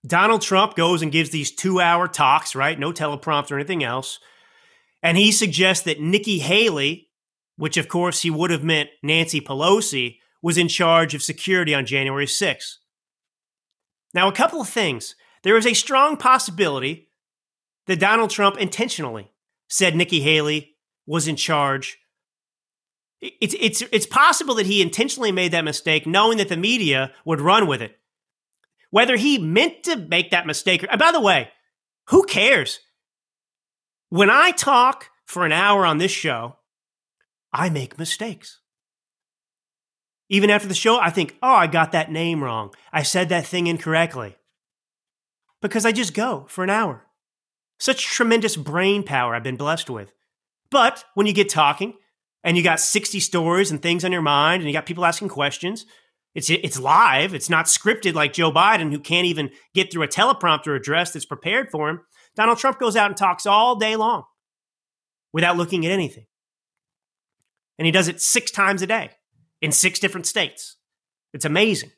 [0.08, 2.80] Donald Trump goes and gives these two hour talks, right?
[2.80, 4.20] No teleprompter or anything else.
[5.04, 7.10] And he suggests that Nikki Haley,
[7.58, 11.86] which of course he would have meant Nancy Pelosi, was in charge of security on
[11.86, 12.76] January 6th.
[14.14, 15.16] Now, a couple of things.
[15.44, 17.10] There is a strong possibility
[17.88, 19.32] that Donald Trump intentionally
[19.68, 21.98] said Nikki Haley was in charge.
[23.22, 27.42] It's, it's, it's possible that he intentionally made that mistake knowing that the media would
[27.42, 27.98] run with it.
[28.92, 31.50] Whether he meant to make that mistake, or, by the way,
[32.10, 32.80] who cares?
[34.10, 36.58] When I talk for an hour on this show,
[37.52, 38.60] I make mistakes.
[40.30, 42.74] Even after the show, I think, oh, I got that name wrong.
[42.92, 44.38] I said that thing incorrectly.
[45.62, 47.06] Because I just go for an hour.
[47.80, 50.14] Such tremendous brain power I've been blessed with.
[50.70, 51.96] But when you get talking
[52.46, 55.30] and you got 60 stories and things on your mind and you got people asking
[55.30, 55.86] questions,
[56.36, 57.34] it's, it's live.
[57.34, 61.26] It's not scripted like Joe Biden, who can't even get through a teleprompter address that's
[61.26, 62.02] prepared for him.
[62.36, 64.24] Donald Trump goes out and talks all day long
[65.34, 66.28] without looking at anything.
[67.80, 69.12] And he does it six times a day
[69.62, 70.78] in six different states.
[71.34, 71.92] It's amazing.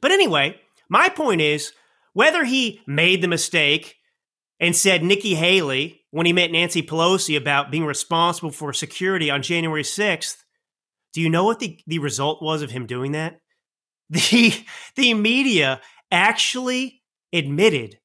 [0.00, 1.72] But anyway, my point is
[2.12, 3.96] whether he made the mistake
[4.58, 9.42] and said Nikki Haley when he met Nancy Pelosi about being responsible for security on
[9.42, 10.36] January 6th,
[11.14, 13.40] do you know what the, the result was of him doing that?
[14.10, 14.52] The,
[14.94, 17.00] the media actually
[17.32, 17.98] admitted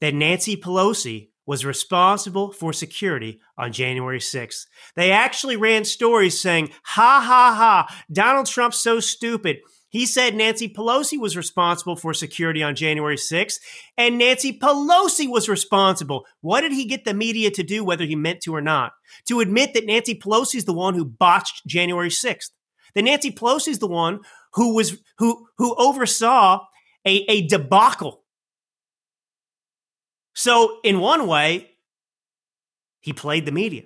[0.00, 4.66] that Nancy Pelosi was responsible for security on January 6th.
[4.94, 9.58] They actually ran stories saying, ha ha ha, Donald Trump's so stupid.
[9.92, 13.60] He said Nancy Pelosi was responsible for security on January 6th,
[13.96, 16.24] and Nancy Pelosi was responsible.
[16.40, 18.92] What did he get the media to do, whether he meant to or not?
[19.28, 22.50] To admit that Nancy Pelosi is the one who botched January 6th.
[22.94, 24.20] That Nancy Pelosi is the one
[24.54, 26.64] who was who who oversaw
[27.06, 28.22] a, a debacle
[30.34, 31.72] so, in one way,
[33.00, 33.82] he played the media.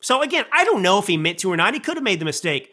[0.00, 1.74] So, again, I don't know if he meant to or not.
[1.74, 2.72] He could have made the mistake.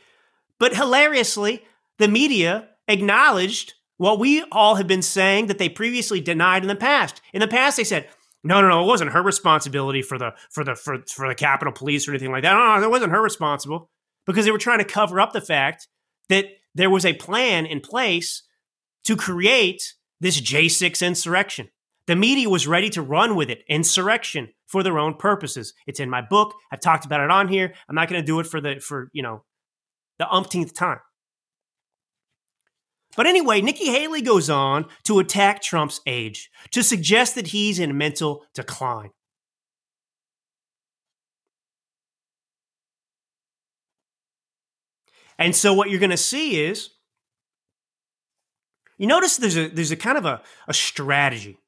[0.60, 1.64] But hilariously,
[1.98, 6.76] the media acknowledged what we all have been saying that they previously denied in the
[6.76, 7.22] past.
[7.34, 8.10] In the past, they said,
[8.44, 11.74] no, no, no, it wasn't her responsibility for the for the for, for the Capitol
[11.74, 12.54] Police or anything like that.
[12.54, 13.90] No, no, it wasn't her responsible
[14.26, 15.88] because they were trying to cover up the fact
[16.30, 18.44] that there was a plan in place
[19.06, 21.70] to create this J6 insurrection.
[22.08, 25.74] The media was ready to run with it, insurrection for their own purposes.
[25.88, 26.54] It's in my book.
[26.72, 27.74] I've talked about it on here.
[27.90, 29.44] I'm not going to do it for the for you know
[30.20, 31.00] the umpteenth time.
[33.16, 37.98] But anyway, Nikki Haley goes on to attack Trump's age, to suggest that he's in
[37.98, 39.12] mental decline.
[45.38, 46.92] And so what you're going to see is
[48.98, 51.60] you notice there's a there's a kind of a, a strategy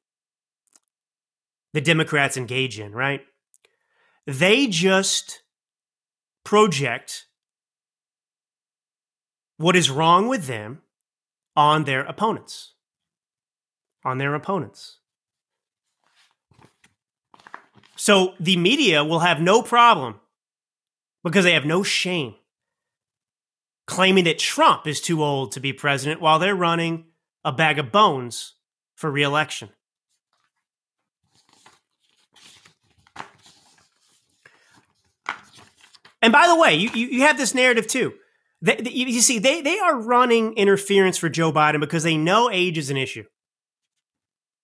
[1.74, 3.20] the Democrats engage in, right?
[4.26, 5.42] They just
[6.44, 7.26] project
[9.58, 10.80] what is wrong with them
[11.58, 12.74] on their opponents.
[14.04, 14.98] On their opponents.
[17.96, 20.20] So the media will have no problem
[21.24, 22.36] because they have no shame
[23.86, 27.06] claiming that Trump is too old to be president while they're running
[27.44, 28.54] a bag of bones
[28.94, 29.70] for reelection.
[36.22, 38.14] And by the way, you, you, you have this narrative too.
[38.60, 42.50] They, they, you see, they, they are running interference for Joe Biden because they know
[42.50, 43.24] age is an issue.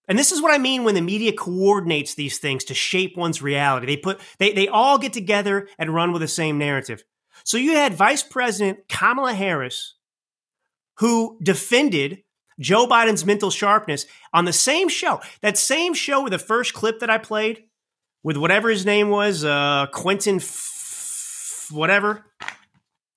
[0.07, 3.41] And this is what I mean when the media coordinates these things to shape one's
[3.41, 3.87] reality.
[3.87, 7.05] They put they, they all get together and run with the same narrative.
[7.45, 9.95] So you had Vice President Kamala Harris,
[10.99, 12.23] who defended
[12.61, 15.21] Joe Biden's mental sharpness on the same show.
[15.41, 17.65] That same show with the first clip that I played
[18.23, 22.25] with whatever his name was, uh, Quentin F- whatever,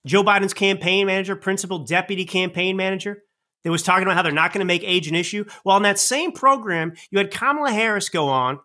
[0.08, 3.24] Joe Biden's campaign manager, principal deputy campaign manager,
[3.64, 5.46] that was talking about how they're not going to make age an issue.
[5.66, 8.60] Well, in that same program, you had Kamala Harris go on.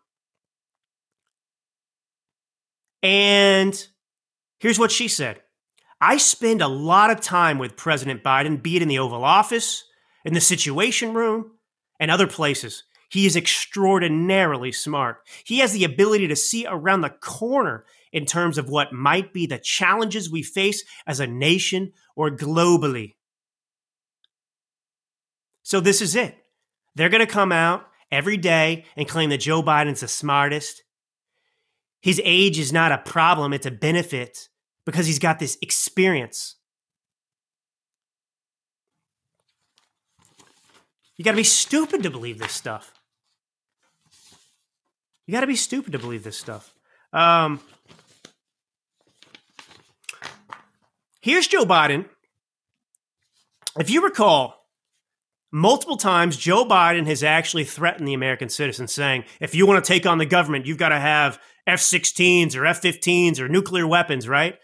[3.03, 3.89] And
[4.61, 5.41] here's what she said
[6.01, 9.85] I spend a lot of time with President Biden, be it in the Oval Office,
[10.25, 11.53] in the Situation Room,
[11.99, 12.85] and other places.
[13.09, 15.19] He is extraordinarily smart.
[15.45, 19.47] He has the ability to see around the corner in terms of what might be
[19.47, 23.15] the challenges we face as a nation or globally.
[25.63, 26.37] So, this is it.
[26.95, 30.83] They're going to come out every day and claim that Joe Biden's the smartest.
[32.01, 34.49] His age is not a problem, it's a benefit
[34.85, 36.57] because he's got this experience.
[41.17, 42.93] You got to be stupid to believe this stuff.
[45.27, 46.75] You got to be stupid to believe this stuff.
[47.13, 47.61] Um,
[51.23, 52.05] here's Joe Biden.
[53.79, 54.67] If you recall,
[55.51, 59.89] multiple times Joe Biden has actually threatened the American citizen, saying, if you want to
[59.89, 63.87] take on the government, you've got to have F 16s or F 15s or nuclear
[63.87, 64.59] weapons, right?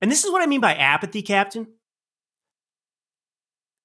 [0.00, 1.66] And this is what I mean by apathy, Captain.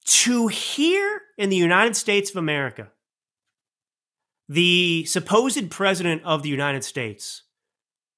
[0.06, 2.90] To hear in the United States of America
[4.48, 7.44] the supposed president of the United States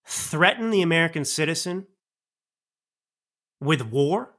[0.06, 1.88] threaten the American citizen
[3.62, 4.32] with war?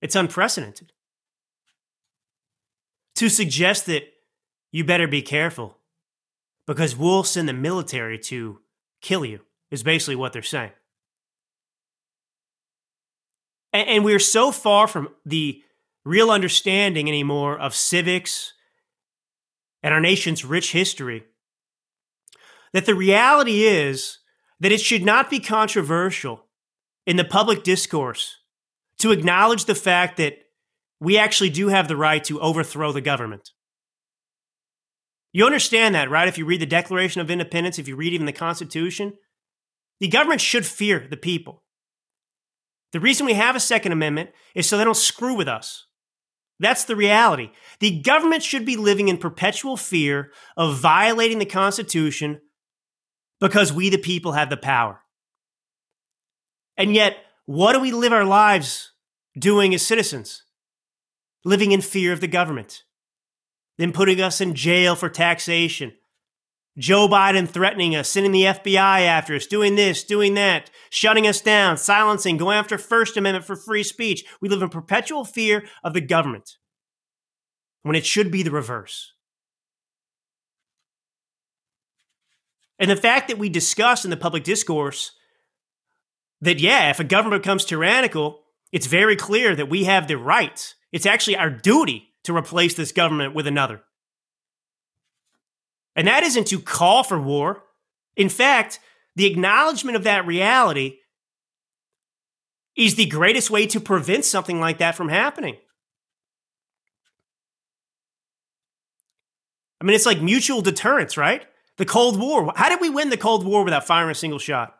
[0.00, 0.92] It's unprecedented.
[3.16, 4.04] To suggest that
[4.70, 5.78] you better be careful
[6.66, 8.60] because we'll send the military to
[9.00, 9.40] kill you
[9.70, 10.70] is basically what they're saying.
[13.72, 15.62] And, and we're so far from the
[16.04, 18.52] real understanding anymore of civics
[19.82, 21.24] and our nation's rich history
[22.72, 24.18] that the reality is
[24.60, 26.46] that it should not be controversial
[27.06, 28.36] in the public discourse
[28.98, 30.34] to acknowledge the fact that
[31.00, 33.50] we actually do have the right to overthrow the government.
[35.32, 36.28] You understand that, right?
[36.28, 39.12] If you read the Declaration of Independence, if you read even the Constitution,
[40.00, 41.62] the government should fear the people.
[42.92, 45.86] The reason we have a Second Amendment is so they don't screw with us.
[46.60, 47.50] That's the reality.
[47.78, 52.40] The government should be living in perpetual fear of violating the Constitution
[53.40, 55.00] because we, the people, have the power.
[56.76, 57.16] And yet,
[57.46, 58.92] what do we live our lives
[59.38, 60.44] doing as citizens?
[61.44, 62.82] Living in fear of the government,
[63.78, 65.92] then putting us in jail for taxation,
[66.78, 71.40] Joe Biden threatening us, sending the FBI after us, doing this, doing that, shutting us
[71.40, 74.24] down, silencing, going after First Amendment for free speech.
[74.40, 76.56] We live in perpetual fear of the government
[77.82, 79.12] when it should be the reverse.
[82.78, 85.12] And the fact that we discuss in the public discourse
[86.40, 90.74] that, yeah, if a government becomes tyrannical, it's very clear that we have the right,
[90.92, 93.82] it's actually our duty to replace this government with another.
[95.96, 97.64] And that isn't to call for war.
[98.16, 98.78] In fact,
[99.16, 100.98] the acknowledgement of that reality
[102.76, 105.56] is the greatest way to prevent something like that from happening.
[109.80, 111.44] I mean, it's like mutual deterrence, right?
[111.78, 112.52] The Cold War.
[112.54, 114.74] How did we win the Cold War without firing a single shot?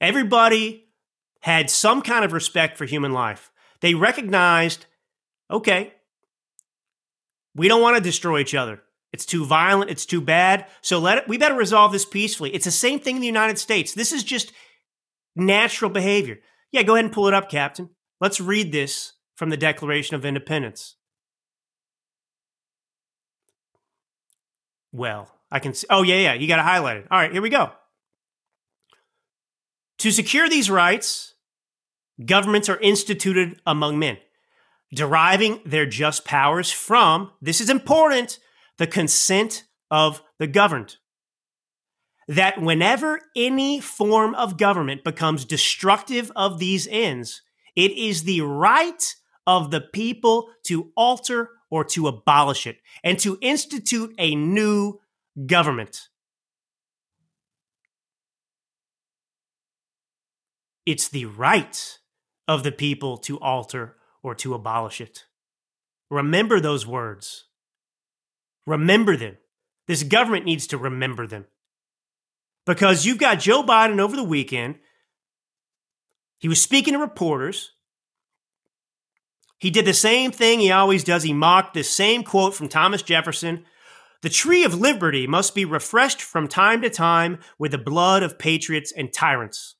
[0.00, 0.86] Everybody
[1.40, 3.50] had some kind of respect for human life.
[3.80, 4.86] They recognized,
[5.50, 5.92] okay,
[7.54, 8.80] we don't want to destroy each other.
[9.12, 9.90] It's too violent.
[9.90, 10.66] It's too bad.
[10.80, 12.54] So let it, we better resolve this peacefully.
[12.54, 13.92] It's the same thing in the United States.
[13.92, 14.52] This is just
[15.34, 16.38] natural behavior.
[16.70, 17.90] Yeah, go ahead and pull it up, Captain.
[18.20, 20.96] Let's read this from the Declaration of Independence.
[24.92, 25.86] Well, I can see.
[25.90, 26.34] Oh, yeah, yeah.
[26.34, 27.06] You got to highlight it.
[27.10, 27.70] All right, here we go.
[29.98, 31.34] To secure these rights,
[32.24, 34.18] governments are instituted among men
[34.92, 38.38] deriving their just powers from, this is important,
[38.78, 40.96] the consent of the governed.
[42.28, 47.42] That whenever any form of government becomes destructive of these ends,
[47.76, 49.14] it is the right
[49.46, 55.00] of the people to alter or to abolish it and to institute a new
[55.46, 56.08] government.
[60.84, 61.98] It's the right
[62.48, 65.24] of the people to alter or to abolish it.
[66.10, 67.44] Remember those words.
[68.66, 69.36] Remember them.
[69.86, 71.46] This government needs to remember them.
[72.66, 74.76] Because you've got Joe Biden over the weekend.
[76.38, 77.72] He was speaking to reporters.
[79.60, 81.22] He did the same thing he always does.
[81.22, 83.64] He mocked this same quote from Thomas Jefferson
[84.22, 88.38] The tree of liberty must be refreshed from time to time with the blood of
[88.38, 89.76] patriots and tyrants.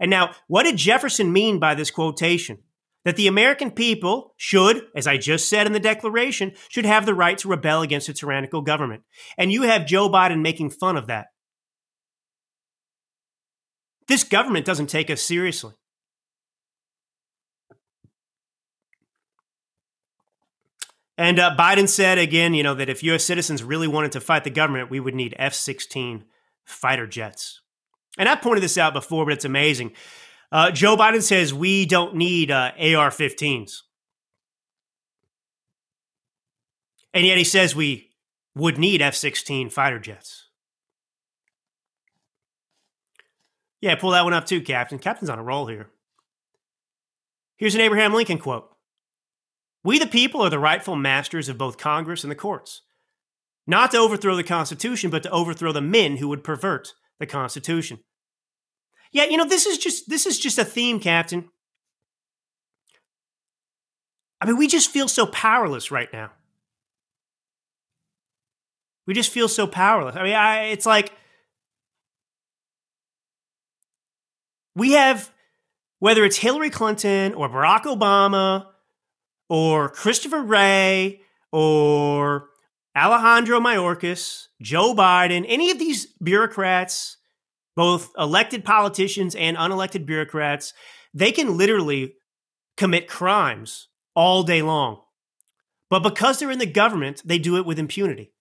[0.00, 2.58] And now, what did Jefferson mean by this quotation?
[3.06, 7.14] that the American people should, as I just said in the Declaration, should have the
[7.14, 9.04] right to rebel against a tyrannical government.
[9.38, 11.28] And you have Joe Biden making fun of that.
[14.08, 15.74] This government doesn't take us seriously.
[21.18, 23.24] And uh, Biden said again, you know, that if U.S.
[23.24, 26.24] citizens really wanted to fight the government, we would need F 16
[26.64, 27.62] fighter jets.
[28.18, 29.92] And I pointed this out before, but it's amazing.
[30.52, 33.82] Uh, Joe Biden says we don't need uh, AR 15s.
[37.14, 38.10] And yet he says we
[38.54, 40.48] would need F 16 fighter jets.
[43.80, 44.98] Yeah, pull that one up too, Captain.
[44.98, 45.88] Captain's on a roll here.
[47.56, 48.75] Here's an Abraham Lincoln quote
[49.86, 52.82] We, the people, are the rightful masters of both Congress and the courts.
[53.68, 58.00] Not to overthrow the Constitution, but to overthrow the men who would pervert the Constitution.
[59.12, 61.50] Yeah, you know, this is just this is just a theme, Captain.
[64.40, 66.32] I mean, we just feel so powerless right now.
[69.06, 70.16] We just feel so powerless.
[70.16, 71.12] I mean, I, it's like
[74.74, 75.30] we have,
[76.00, 78.66] whether it's Hillary Clinton or Barack Obama
[79.48, 81.20] or Christopher Wray
[81.52, 82.48] or
[82.96, 87.18] Alejandro Mayorkas, Joe Biden, any of these bureaucrats,
[87.74, 90.72] both elected politicians and unelected bureaucrats,
[91.12, 92.14] they can literally
[92.76, 95.02] commit crimes all day long.
[95.88, 98.32] But because they're in the government, they do it with impunity.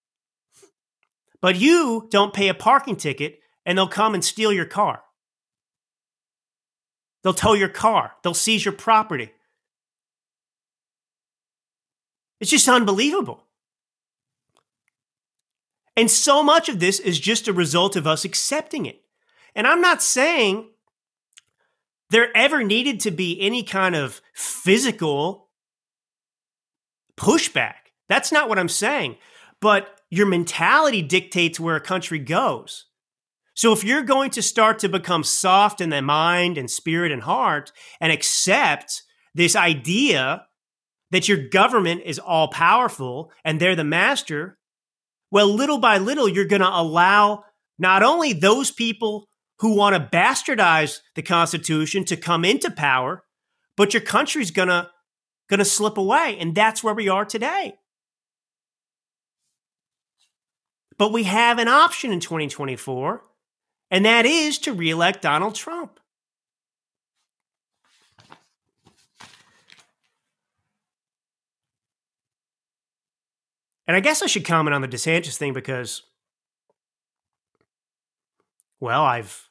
[1.41, 5.03] But you don't pay a parking ticket and they'll come and steal your car.
[7.23, 9.31] They'll tow your car, they'll seize your property.
[12.45, 13.43] It's just unbelievable.
[15.97, 19.01] And so much of this is just a result of us accepting it.
[19.55, 20.69] And I'm not saying
[22.11, 25.49] there ever needed to be any kind of physical
[27.17, 27.89] pushback.
[28.09, 29.15] That's not what I'm saying.
[29.59, 32.85] But your mentality dictates where a country goes.
[33.55, 37.23] So if you're going to start to become soft in the mind and spirit and
[37.23, 39.01] heart and accept
[39.33, 40.45] this idea
[41.15, 44.57] that your government is all powerful and they're the master,
[45.31, 47.45] well, little by little, you're going to allow
[47.79, 49.25] not only those people
[49.59, 53.23] who want to bastardize the Constitution to come into power,
[53.77, 54.89] but your country's going to
[55.49, 56.37] going to slip away.
[56.37, 57.75] And that's where we are today.
[60.97, 63.21] But we have an option in 2024,
[63.89, 65.99] and that is to reelect Donald Trump.
[73.87, 76.01] And I guess I should comment on the DeSantis thing because,
[78.79, 79.49] well, I've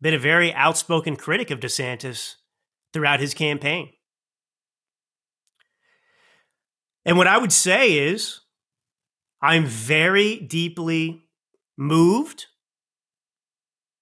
[0.00, 2.36] been a very outspoken critic of DeSantis
[2.92, 3.90] throughout his campaign.
[7.04, 8.40] And what I would say is,
[9.40, 11.22] I'm very deeply
[11.76, 12.46] moved.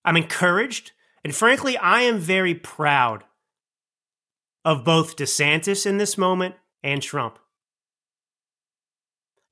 [0.05, 0.93] I'm encouraged.
[1.23, 3.25] And frankly, I am very proud
[4.65, 7.39] of both DeSantis in this moment and Trump.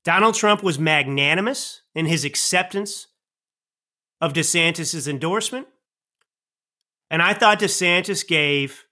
[0.04, 3.08] Donald Trump was magnanimous in his acceptance
[4.20, 5.68] of DeSantis' endorsement.
[7.10, 8.84] And I thought DeSantis gave,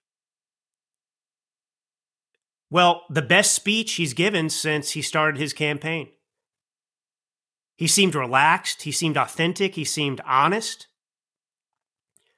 [2.71, 6.11] well, the best speech he's given since he started his campaign.
[7.77, 10.87] He seemed relaxed, he seemed authentic, he seemed honest,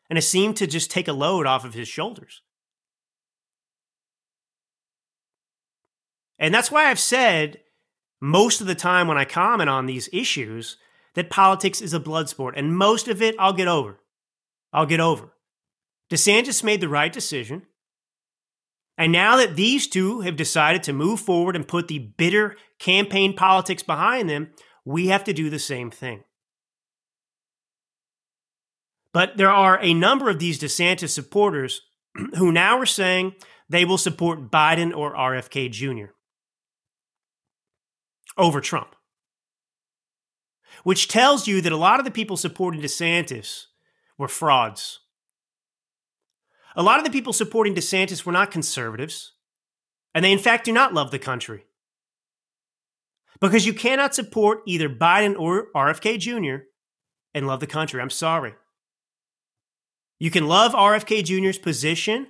[0.09, 2.43] and it seemed to just take a load off of his shoulders.
[6.39, 7.61] And that's why I've said
[8.23, 10.77] most of the time when I comment on these issues
[11.14, 13.99] that politics is a blood sport, and most of it I'll get over.
[14.73, 15.33] I'll get over.
[16.09, 17.62] DeSantis made the right decision.
[18.97, 23.35] And now that these two have decided to move forward and put the bitter campaign
[23.35, 24.51] politics behind them,
[24.85, 26.23] we have to do the same thing.
[29.12, 31.81] But there are a number of these DeSantis supporters
[32.37, 33.35] who now are saying
[33.68, 36.12] they will support Biden or RFK Jr
[38.37, 38.95] over Trump,
[40.85, 43.66] which tells you that a lot of the people supporting DeSantis
[44.18, 45.01] were frauds.
[46.74, 49.33] A lot of the people supporting DeSantis were not conservatives,
[50.14, 51.64] and they, in fact, do not love the country.
[53.41, 56.64] Because you cannot support either Biden or RFK Jr.
[57.35, 58.01] and love the country.
[58.01, 58.55] I'm sorry.
[60.18, 62.28] You can love RFK Jr.'s position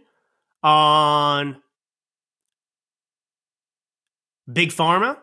[0.62, 1.60] on
[4.50, 5.18] Big Pharma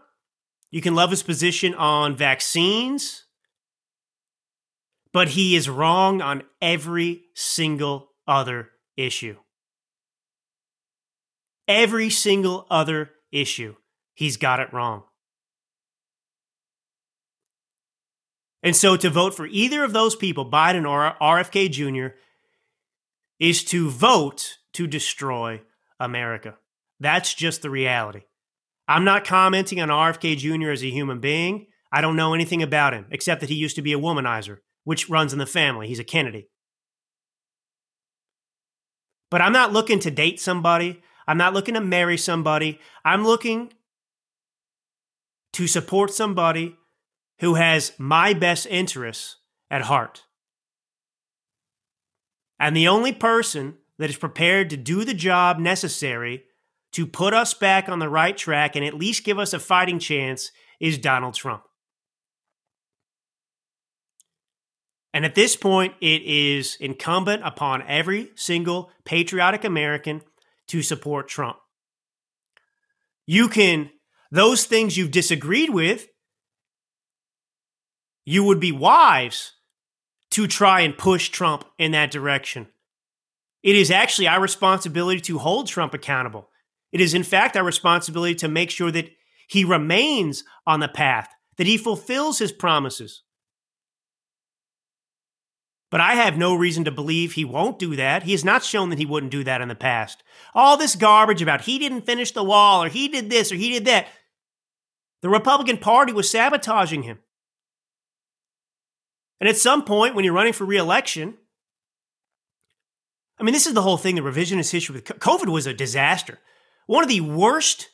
[0.72, 3.26] you can love his position on vaccines,
[5.12, 9.38] but he is wrong on every single other issue.
[11.68, 13.76] Every single other issue,
[14.14, 15.04] he's got it wrong.
[18.62, 22.16] And so to vote for either of those people, Biden or RFK Jr.,
[23.40, 25.62] is to vote to destroy
[26.00, 26.58] America.
[27.00, 28.24] That's just the reality.
[28.90, 30.72] I'm not commenting on RFK Jr.
[30.72, 31.68] as a human being.
[31.92, 35.08] I don't know anything about him except that he used to be a womanizer, which
[35.08, 35.88] runs in the family.
[35.88, 36.50] He's a Kennedy.
[39.30, 41.04] But I'm not looking to date somebody.
[41.28, 42.80] I'm not looking to marry somebody.
[43.06, 43.72] I'm looking
[45.54, 46.76] to support somebody
[47.42, 49.36] who has my best interests
[49.70, 50.24] at heart.
[52.60, 56.46] And the only person that is prepared to do the job necessary
[56.94, 60.00] to put us back on the right track and at least give us a fighting
[60.00, 61.64] chance is Donald Trump.
[65.14, 70.22] And at this point, it is incumbent upon every single patriotic American
[70.68, 71.58] to support Trump.
[73.26, 73.90] You can,
[74.32, 76.08] those things you've disagreed with,
[78.26, 79.54] you would be wise
[80.32, 82.68] to try and push Trump in that direction.
[83.64, 86.50] It is actually our responsibility to hold Trump accountable.
[86.92, 89.10] It is, in fact, our responsibility to make sure that
[89.48, 93.24] he remains on the path, that he fulfills his promises.
[95.92, 98.24] But I have no reason to believe he won't do that.
[98.24, 100.24] He has not shown that he wouldn't do that in the past.
[100.54, 103.72] All this garbage about he didn't finish the wall or he did this or he
[103.72, 104.08] did that.
[105.22, 107.20] The Republican Party was sabotaging him.
[109.40, 111.36] And at some point, when you're running for reelection,
[113.40, 116.40] I mean, this is the whole thing the revisionist history with COVID was a disaster.
[116.90, 117.90] One of the worst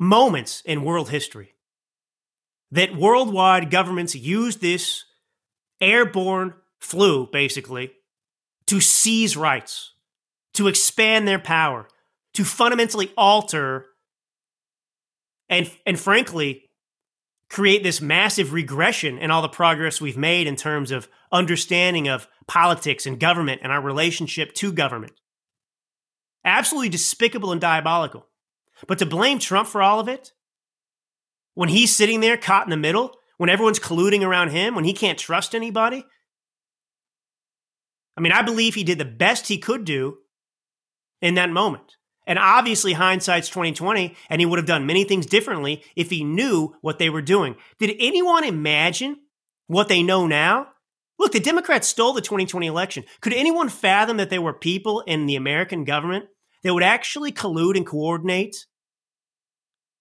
[0.00, 1.54] moments in world history
[2.72, 5.04] that worldwide governments used this
[5.80, 7.92] airborne flu, basically,
[8.66, 9.92] to seize rights,
[10.54, 11.86] to expand their power,
[12.34, 13.86] to fundamentally alter
[15.48, 16.68] and, and frankly,
[17.48, 22.26] create this massive regression in all the progress we've made in terms of understanding of
[22.48, 25.12] politics and government and our relationship to government.
[26.46, 28.26] Absolutely despicable and diabolical.
[28.86, 30.32] But to blame Trump for all of it,
[31.54, 34.92] when he's sitting there caught in the middle, when everyone's colluding around him, when he
[34.92, 36.04] can't trust anybody?
[38.16, 40.18] I mean, I believe he did the best he could do
[41.20, 41.96] in that moment.
[42.26, 46.74] And obviously, hindsight's 2020, and he would have done many things differently if he knew
[46.80, 47.56] what they were doing.
[47.78, 49.16] Did anyone imagine
[49.66, 50.68] what they know now?
[51.18, 53.04] Look, the Democrats stole the 2020 election.
[53.20, 56.26] Could anyone fathom that there were people in the American government
[56.66, 58.66] that would actually collude and coordinate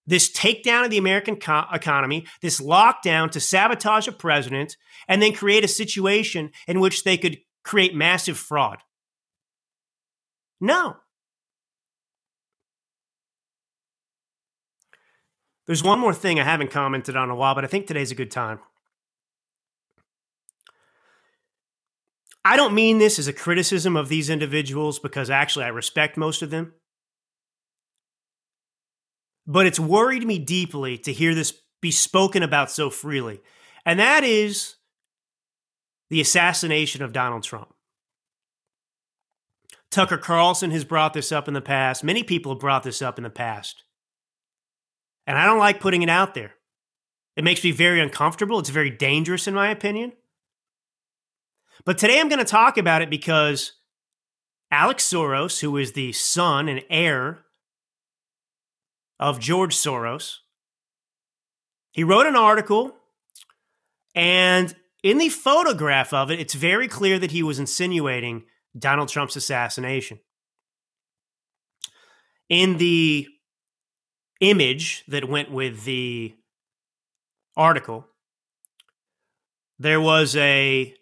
[0.07, 4.76] this takedown of the American co- economy, this lockdown to sabotage a president,
[5.07, 8.80] and then create a situation in which they could create massive fraud.
[10.59, 10.97] No.
[15.68, 18.16] There's one more thing I haven't commented on a while, but I think today's a
[18.16, 18.57] good time.
[22.48, 26.43] I don't mean this as a criticism of these individuals because actually I respect most
[26.43, 26.74] of them.
[29.48, 33.41] But it's worried me deeply to hear this be spoken about so freely.
[33.84, 34.76] And that is
[36.12, 37.74] the assassination of Donald Trump.
[39.89, 42.04] Tucker Carlson has brought this up in the past.
[42.04, 43.84] Many people have brought this up in the past.
[45.26, 46.54] And I don't like putting it out there.
[47.36, 48.60] It makes me very uncomfortable.
[48.60, 50.14] It's very dangerous, in my opinion.
[51.84, 53.73] But today I'm going to talk about it because
[54.71, 57.45] Alex Soros, who is the son and heir
[59.19, 60.38] of George Soros.
[61.91, 62.95] He wrote an article,
[64.13, 68.43] and in the photograph of it, it's very clear that he was insinuating
[68.78, 70.19] Donald Trump's assassination.
[72.49, 73.28] In the
[74.41, 76.36] image that went with the
[77.55, 78.05] article,
[79.80, 80.93] there was a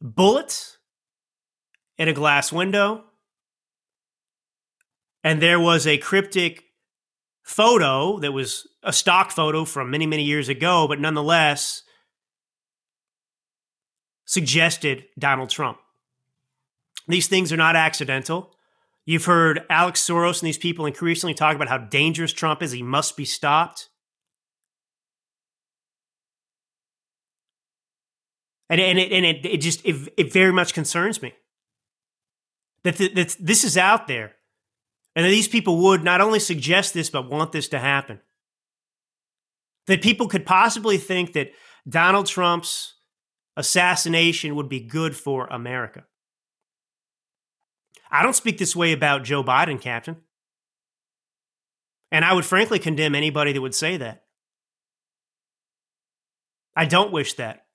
[0.00, 0.76] bullet
[1.98, 3.04] in a glass window,
[5.24, 6.64] and there was a cryptic
[7.42, 11.82] photo that was a stock photo from many, many years ago, but nonetheless
[14.24, 15.78] suggested Donald Trump.
[17.08, 18.52] These things are not accidental.
[19.04, 22.72] You've heard Alex Soros and these people increasingly talk about how dangerous Trump is.
[22.72, 23.88] He must be stopped.
[28.68, 31.32] And, and, it, and it, it just, it, it very much concerns me
[32.82, 34.32] that, that this is out there
[35.14, 38.20] and that these people would not only suggest this, but want this to happen.
[39.86, 41.52] That people could possibly think that
[41.88, 42.94] Donald Trump's
[43.56, 46.04] assassination would be good for America.
[48.10, 50.16] I don't speak this way about Joe Biden, Captain.
[52.12, 54.22] And I would frankly condemn anybody that would say that.
[56.76, 57.65] I don't wish that.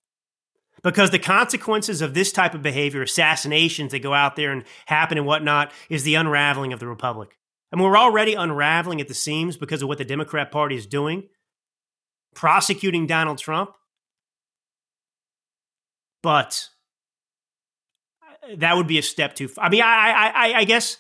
[0.84, 5.18] Because the consequences of this type of behavior, assassinations that go out there and happen
[5.18, 7.38] and whatnot, is the unraveling of the republic.
[7.72, 11.30] And we're already unraveling at the seams because of what the Democrat Party is doing,
[12.34, 13.72] prosecuting Donald Trump.
[16.24, 16.68] But
[18.58, 19.66] that would be a step too far.
[19.66, 20.98] I mean, I, I, I guess,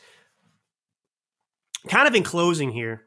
[1.87, 3.03] kind of in closing here,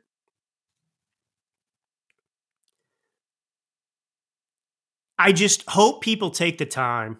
[5.18, 7.18] I just hope people take the time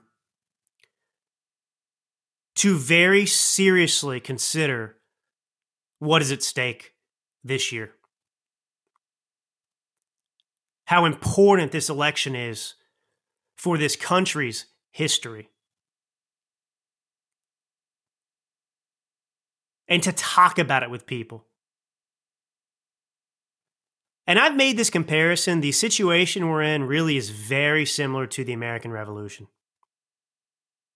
[2.56, 4.96] to very seriously consider
[5.98, 6.94] what is at stake
[7.42, 7.92] this year.
[10.86, 12.74] How important this election is
[13.56, 15.48] for this country's history.
[19.88, 21.46] And to talk about it with people.
[24.26, 25.60] And I've made this comparison.
[25.60, 29.48] The situation we're in really is very similar to the American Revolution.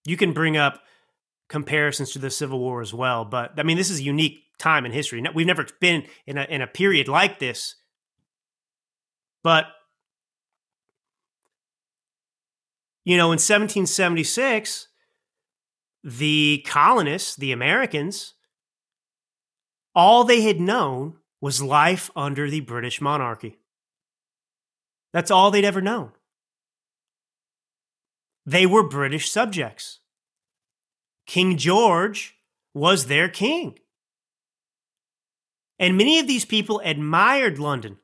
[0.05, 0.81] You can bring up
[1.47, 4.85] comparisons to the Civil War as well, but I mean, this is a unique time
[4.85, 5.23] in history.
[5.33, 7.75] We've never been in a, in a period like this.
[9.43, 9.65] But,
[13.05, 14.87] you know, in 1776,
[16.03, 18.33] the colonists, the Americans,
[19.95, 23.57] all they had known was life under the British monarchy.
[25.13, 26.11] That's all they'd ever known.
[28.45, 29.99] They were British subjects.
[31.25, 32.35] King George
[32.73, 33.77] was their king.
[35.77, 37.97] And many of these people admired London.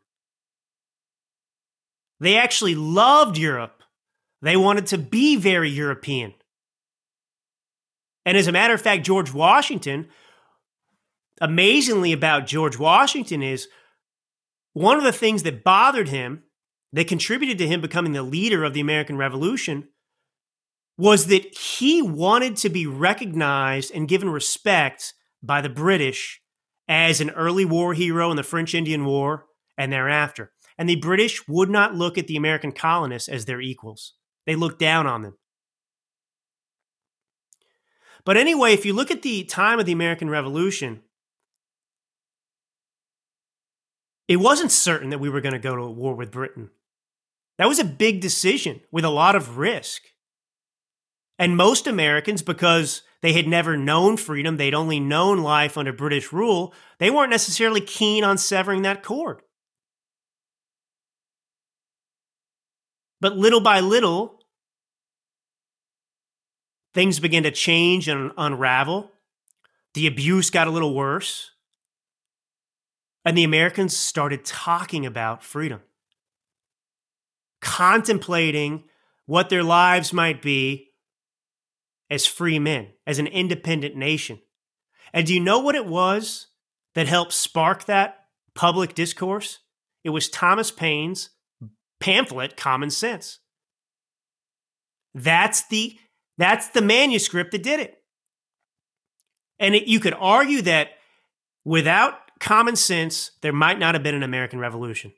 [2.20, 3.84] They actually loved Europe.
[4.42, 6.34] They wanted to be very European.
[8.26, 10.08] And as a matter of fact, George Washington
[11.42, 13.68] amazingly about George Washington is
[14.74, 16.44] one of the things that bothered him,
[16.94, 19.90] that contributed to him becoming the leader of the American Revolution,
[20.98, 25.14] was that he wanted to be recognized and given respect
[25.44, 26.42] by the British
[26.88, 29.46] as an early war hero in the French Indian War
[29.78, 30.52] and thereafter.
[30.78, 34.14] And the British would not look at the American colonists as their equals,
[34.46, 35.38] they looked down on them.
[38.26, 41.02] But anyway, if you look at the time of the American Revolution,
[44.28, 46.71] it wasn't certain that we were going to go to war with Britain.
[47.57, 50.01] That was a big decision with a lot of risk.
[51.38, 56.32] And most Americans, because they had never known freedom, they'd only known life under British
[56.32, 59.41] rule, they weren't necessarily keen on severing that cord.
[63.21, 64.39] But little by little,
[66.93, 69.11] things began to change and unravel.
[69.93, 71.51] The abuse got a little worse.
[73.26, 75.82] And the Americans started talking about freedom,
[77.59, 78.84] contemplating
[79.26, 80.91] what their lives might be
[82.11, 84.39] as free men, as an independent nation.
[85.11, 86.47] And do you know what it was
[86.93, 89.59] that helped spark that public discourse?
[90.03, 91.32] It was Thomas Paine's
[91.99, 93.39] pamphlet, Common Sense.
[95.15, 95.97] That's the
[96.38, 97.97] that's the manuscript that did it.
[99.57, 100.89] And it, you could argue that
[101.63, 105.14] without common sense, there might not have been an American Revolution.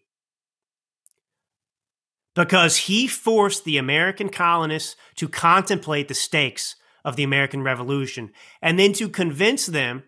[2.36, 8.78] Because he forced the American colonists to contemplate the stakes of the American Revolution and
[8.78, 10.04] then to convince them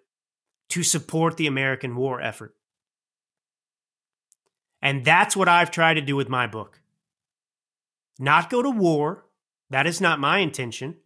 [0.69, 2.53] to support the American war effort.
[4.81, 6.81] And that's what I've tried to do with my book.
[8.19, 9.25] Not go to war,
[9.69, 10.97] that is not my intention.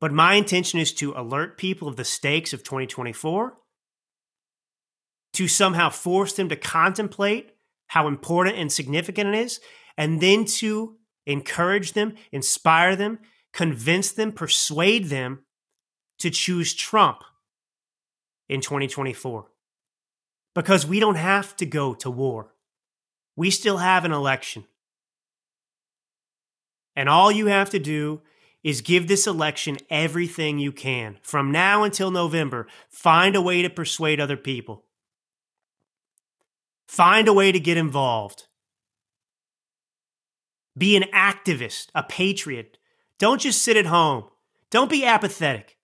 [0.00, 3.56] But my intention is to alert people of the stakes of 2024
[5.34, 7.50] to somehow force them to contemplate
[7.88, 9.60] how important and significant it is,
[9.96, 13.18] and then to encourage them, inspire them,
[13.52, 15.40] convince them, persuade them
[16.18, 17.18] to choose Trump
[18.48, 19.46] in 2024.
[20.54, 22.54] Because we don't have to go to war.
[23.36, 24.64] We still have an election.
[26.94, 28.22] And all you have to do
[28.62, 31.18] is give this election everything you can.
[31.22, 34.83] From now until November, find a way to persuade other people.
[36.86, 38.44] Find a way to get involved.
[40.76, 42.78] Be an activist, a patriot.
[43.18, 44.24] Don't just sit at home.
[44.70, 45.78] Don't be apathetic.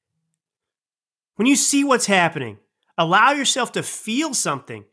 [1.37, 2.59] When you see what's happening,
[2.99, 4.85] allow yourself to feel something.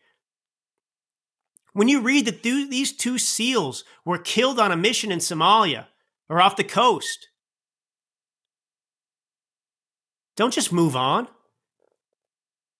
[1.73, 5.87] When you read that these two SEALs were killed on a mission in Somalia
[6.29, 7.27] or off the coast,
[10.35, 11.27] don't just move on.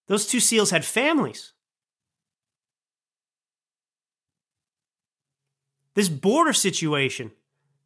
[0.07, 1.53] Those two SEALs had families.
[5.97, 7.31] This border situation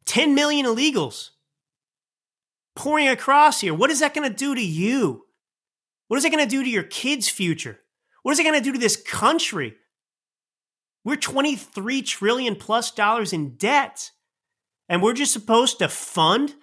[0.04, 1.30] 10 million illegals
[2.76, 3.72] pouring across here.
[3.72, 5.24] What is that going to do to you?
[6.08, 7.80] What is it going to do to your kids' future?
[8.22, 9.76] What is it going to do to this country?
[11.06, 14.10] We're 23 trillion plus dollars in debt.
[14.90, 16.54] And we're just supposed to fund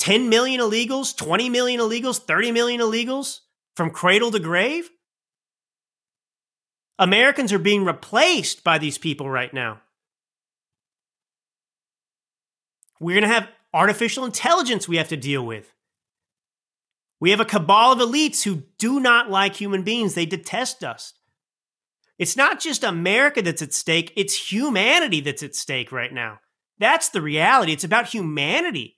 [0.00, 3.40] 10 million illegals, 20 million illegals, 30 million illegals
[3.76, 4.90] from cradle to grave?
[6.98, 9.80] Americans are being replaced by these people right now.
[13.00, 15.72] We're going to have artificial intelligence we have to deal with.
[17.20, 21.14] We have a cabal of elites who do not like human beings, they detest us.
[22.18, 26.40] It's not just America that's at stake, it's humanity that's at stake right now.
[26.78, 27.72] That's the reality.
[27.72, 28.96] It's about humanity.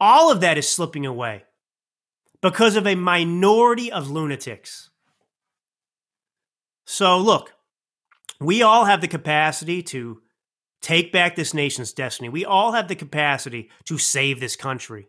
[0.00, 1.44] All of that is slipping away
[2.40, 4.90] because of a minority of lunatics.
[6.84, 7.54] So, look,
[8.40, 10.22] we all have the capacity to
[10.80, 12.28] take back this nation's destiny.
[12.28, 15.08] We all have the capacity to save this country.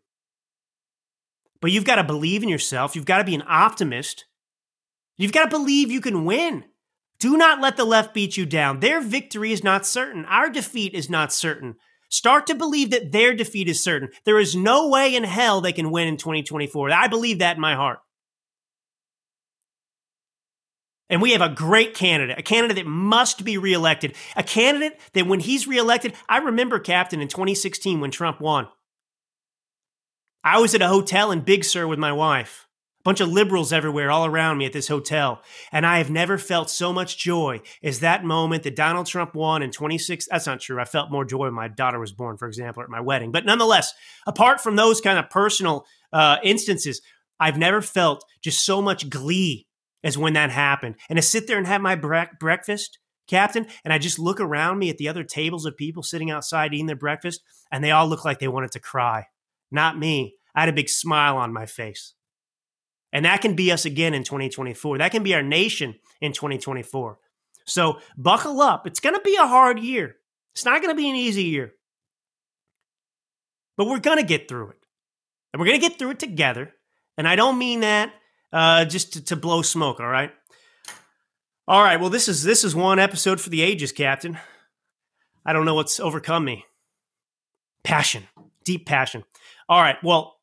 [1.61, 2.95] But you've got to believe in yourself.
[2.95, 4.25] You've got to be an optimist.
[5.17, 6.65] You've got to believe you can win.
[7.19, 8.79] Do not let the left beat you down.
[8.79, 10.25] Their victory is not certain.
[10.25, 11.75] Our defeat is not certain.
[12.09, 14.09] Start to believe that their defeat is certain.
[14.25, 16.91] There is no way in hell they can win in 2024.
[16.91, 17.99] I believe that in my heart.
[21.09, 25.25] And we have a great candidate, a candidate that must be reelected, a candidate that
[25.25, 28.67] when he's reelected, I remember, Captain, in 2016 when Trump won.
[30.43, 32.67] I was at a hotel in Big Sur with my wife,
[33.01, 35.41] a bunch of liberals everywhere, all around me at this hotel.
[35.71, 39.63] And I have never felt so much joy as that moment that Donald Trump won
[39.63, 40.27] in 26.
[40.29, 40.79] That's not true.
[40.79, 43.31] I felt more joy when my daughter was born, for example, at my wedding.
[43.31, 43.93] But nonetheless,
[44.27, 47.01] apart from those kind of personal uh, instances,
[47.39, 49.65] I've never felt just so much glee
[50.03, 50.95] as when that happened.
[51.09, 54.79] And to sit there and have my bre- breakfast, Captain, and I just look around
[54.79, 57.41] me at the other tables of people sitting outside eating their breakfast,
[57.71, 59.27] and they all look like they wanted to cry.
[59.71, 60.35] Not me.
[60.55, 62.13] I had a big smile on my face.
[63.11, 64.99] And that can be us again in 2024.
[64.99, 67.17] That can be our nation in 2024.
[67.65, 68.87] So buckle up.
[68.87, 70.15] It's going to be a hard year.
[70.53, 71.73] It's not going to be an easy year.
[73.77, 74.85] But we're going to get through it.
[75.53, 76.73] And we're going to get through it together.
[77.17, 78.13] And I don't mean that
[78.51, 79.99] uh, just to, to blow smoke.
[79.99, 80.31] All right.
[81.67, 81.99] All right.
[81.99, 84.37] Well, this is this is one episode for the ages, Captain.
[85.45, 86.65] I don't know what's overcome me.
[87.83, 88.23] Passion,
[88.65, 89.23] deep passion.
[89.67, 89.97] All right.
[90.03, 90.35] Well,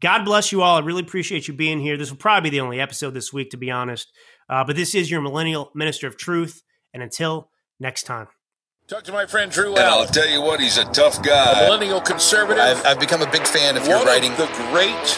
[0.00, 0.76] God bless you all.
[0.76, 1.96] I really appreciate you being here.
[1.96, 4.12] This will probably be the only episode this week, to be honest.
[4.48, 6.62] Uh, but this is your millennial minister of truth.
[6.92, 8.28] And until next time.
[8.86, 11.52] Talk to my friend Drew And I'll tell you what, he's a tough guy.
[11.58, 12.62] a millennial conservative.
[12.62, 14.32] I've, I've become a big fan of your one writing.
[14.32, 15.08] of the great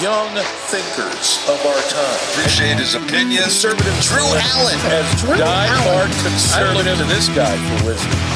[0.00, 0.30] young
[0.70, 2.18] thinkers of our time.
[2.30, 3.42] Appreciate his opinion.
[3.42, 4.78] Conservative Drew Allen.
[4.94, 6.86] as Drew die-hard conservative.
[6.86, 8.27] I look to this guy for wisdom.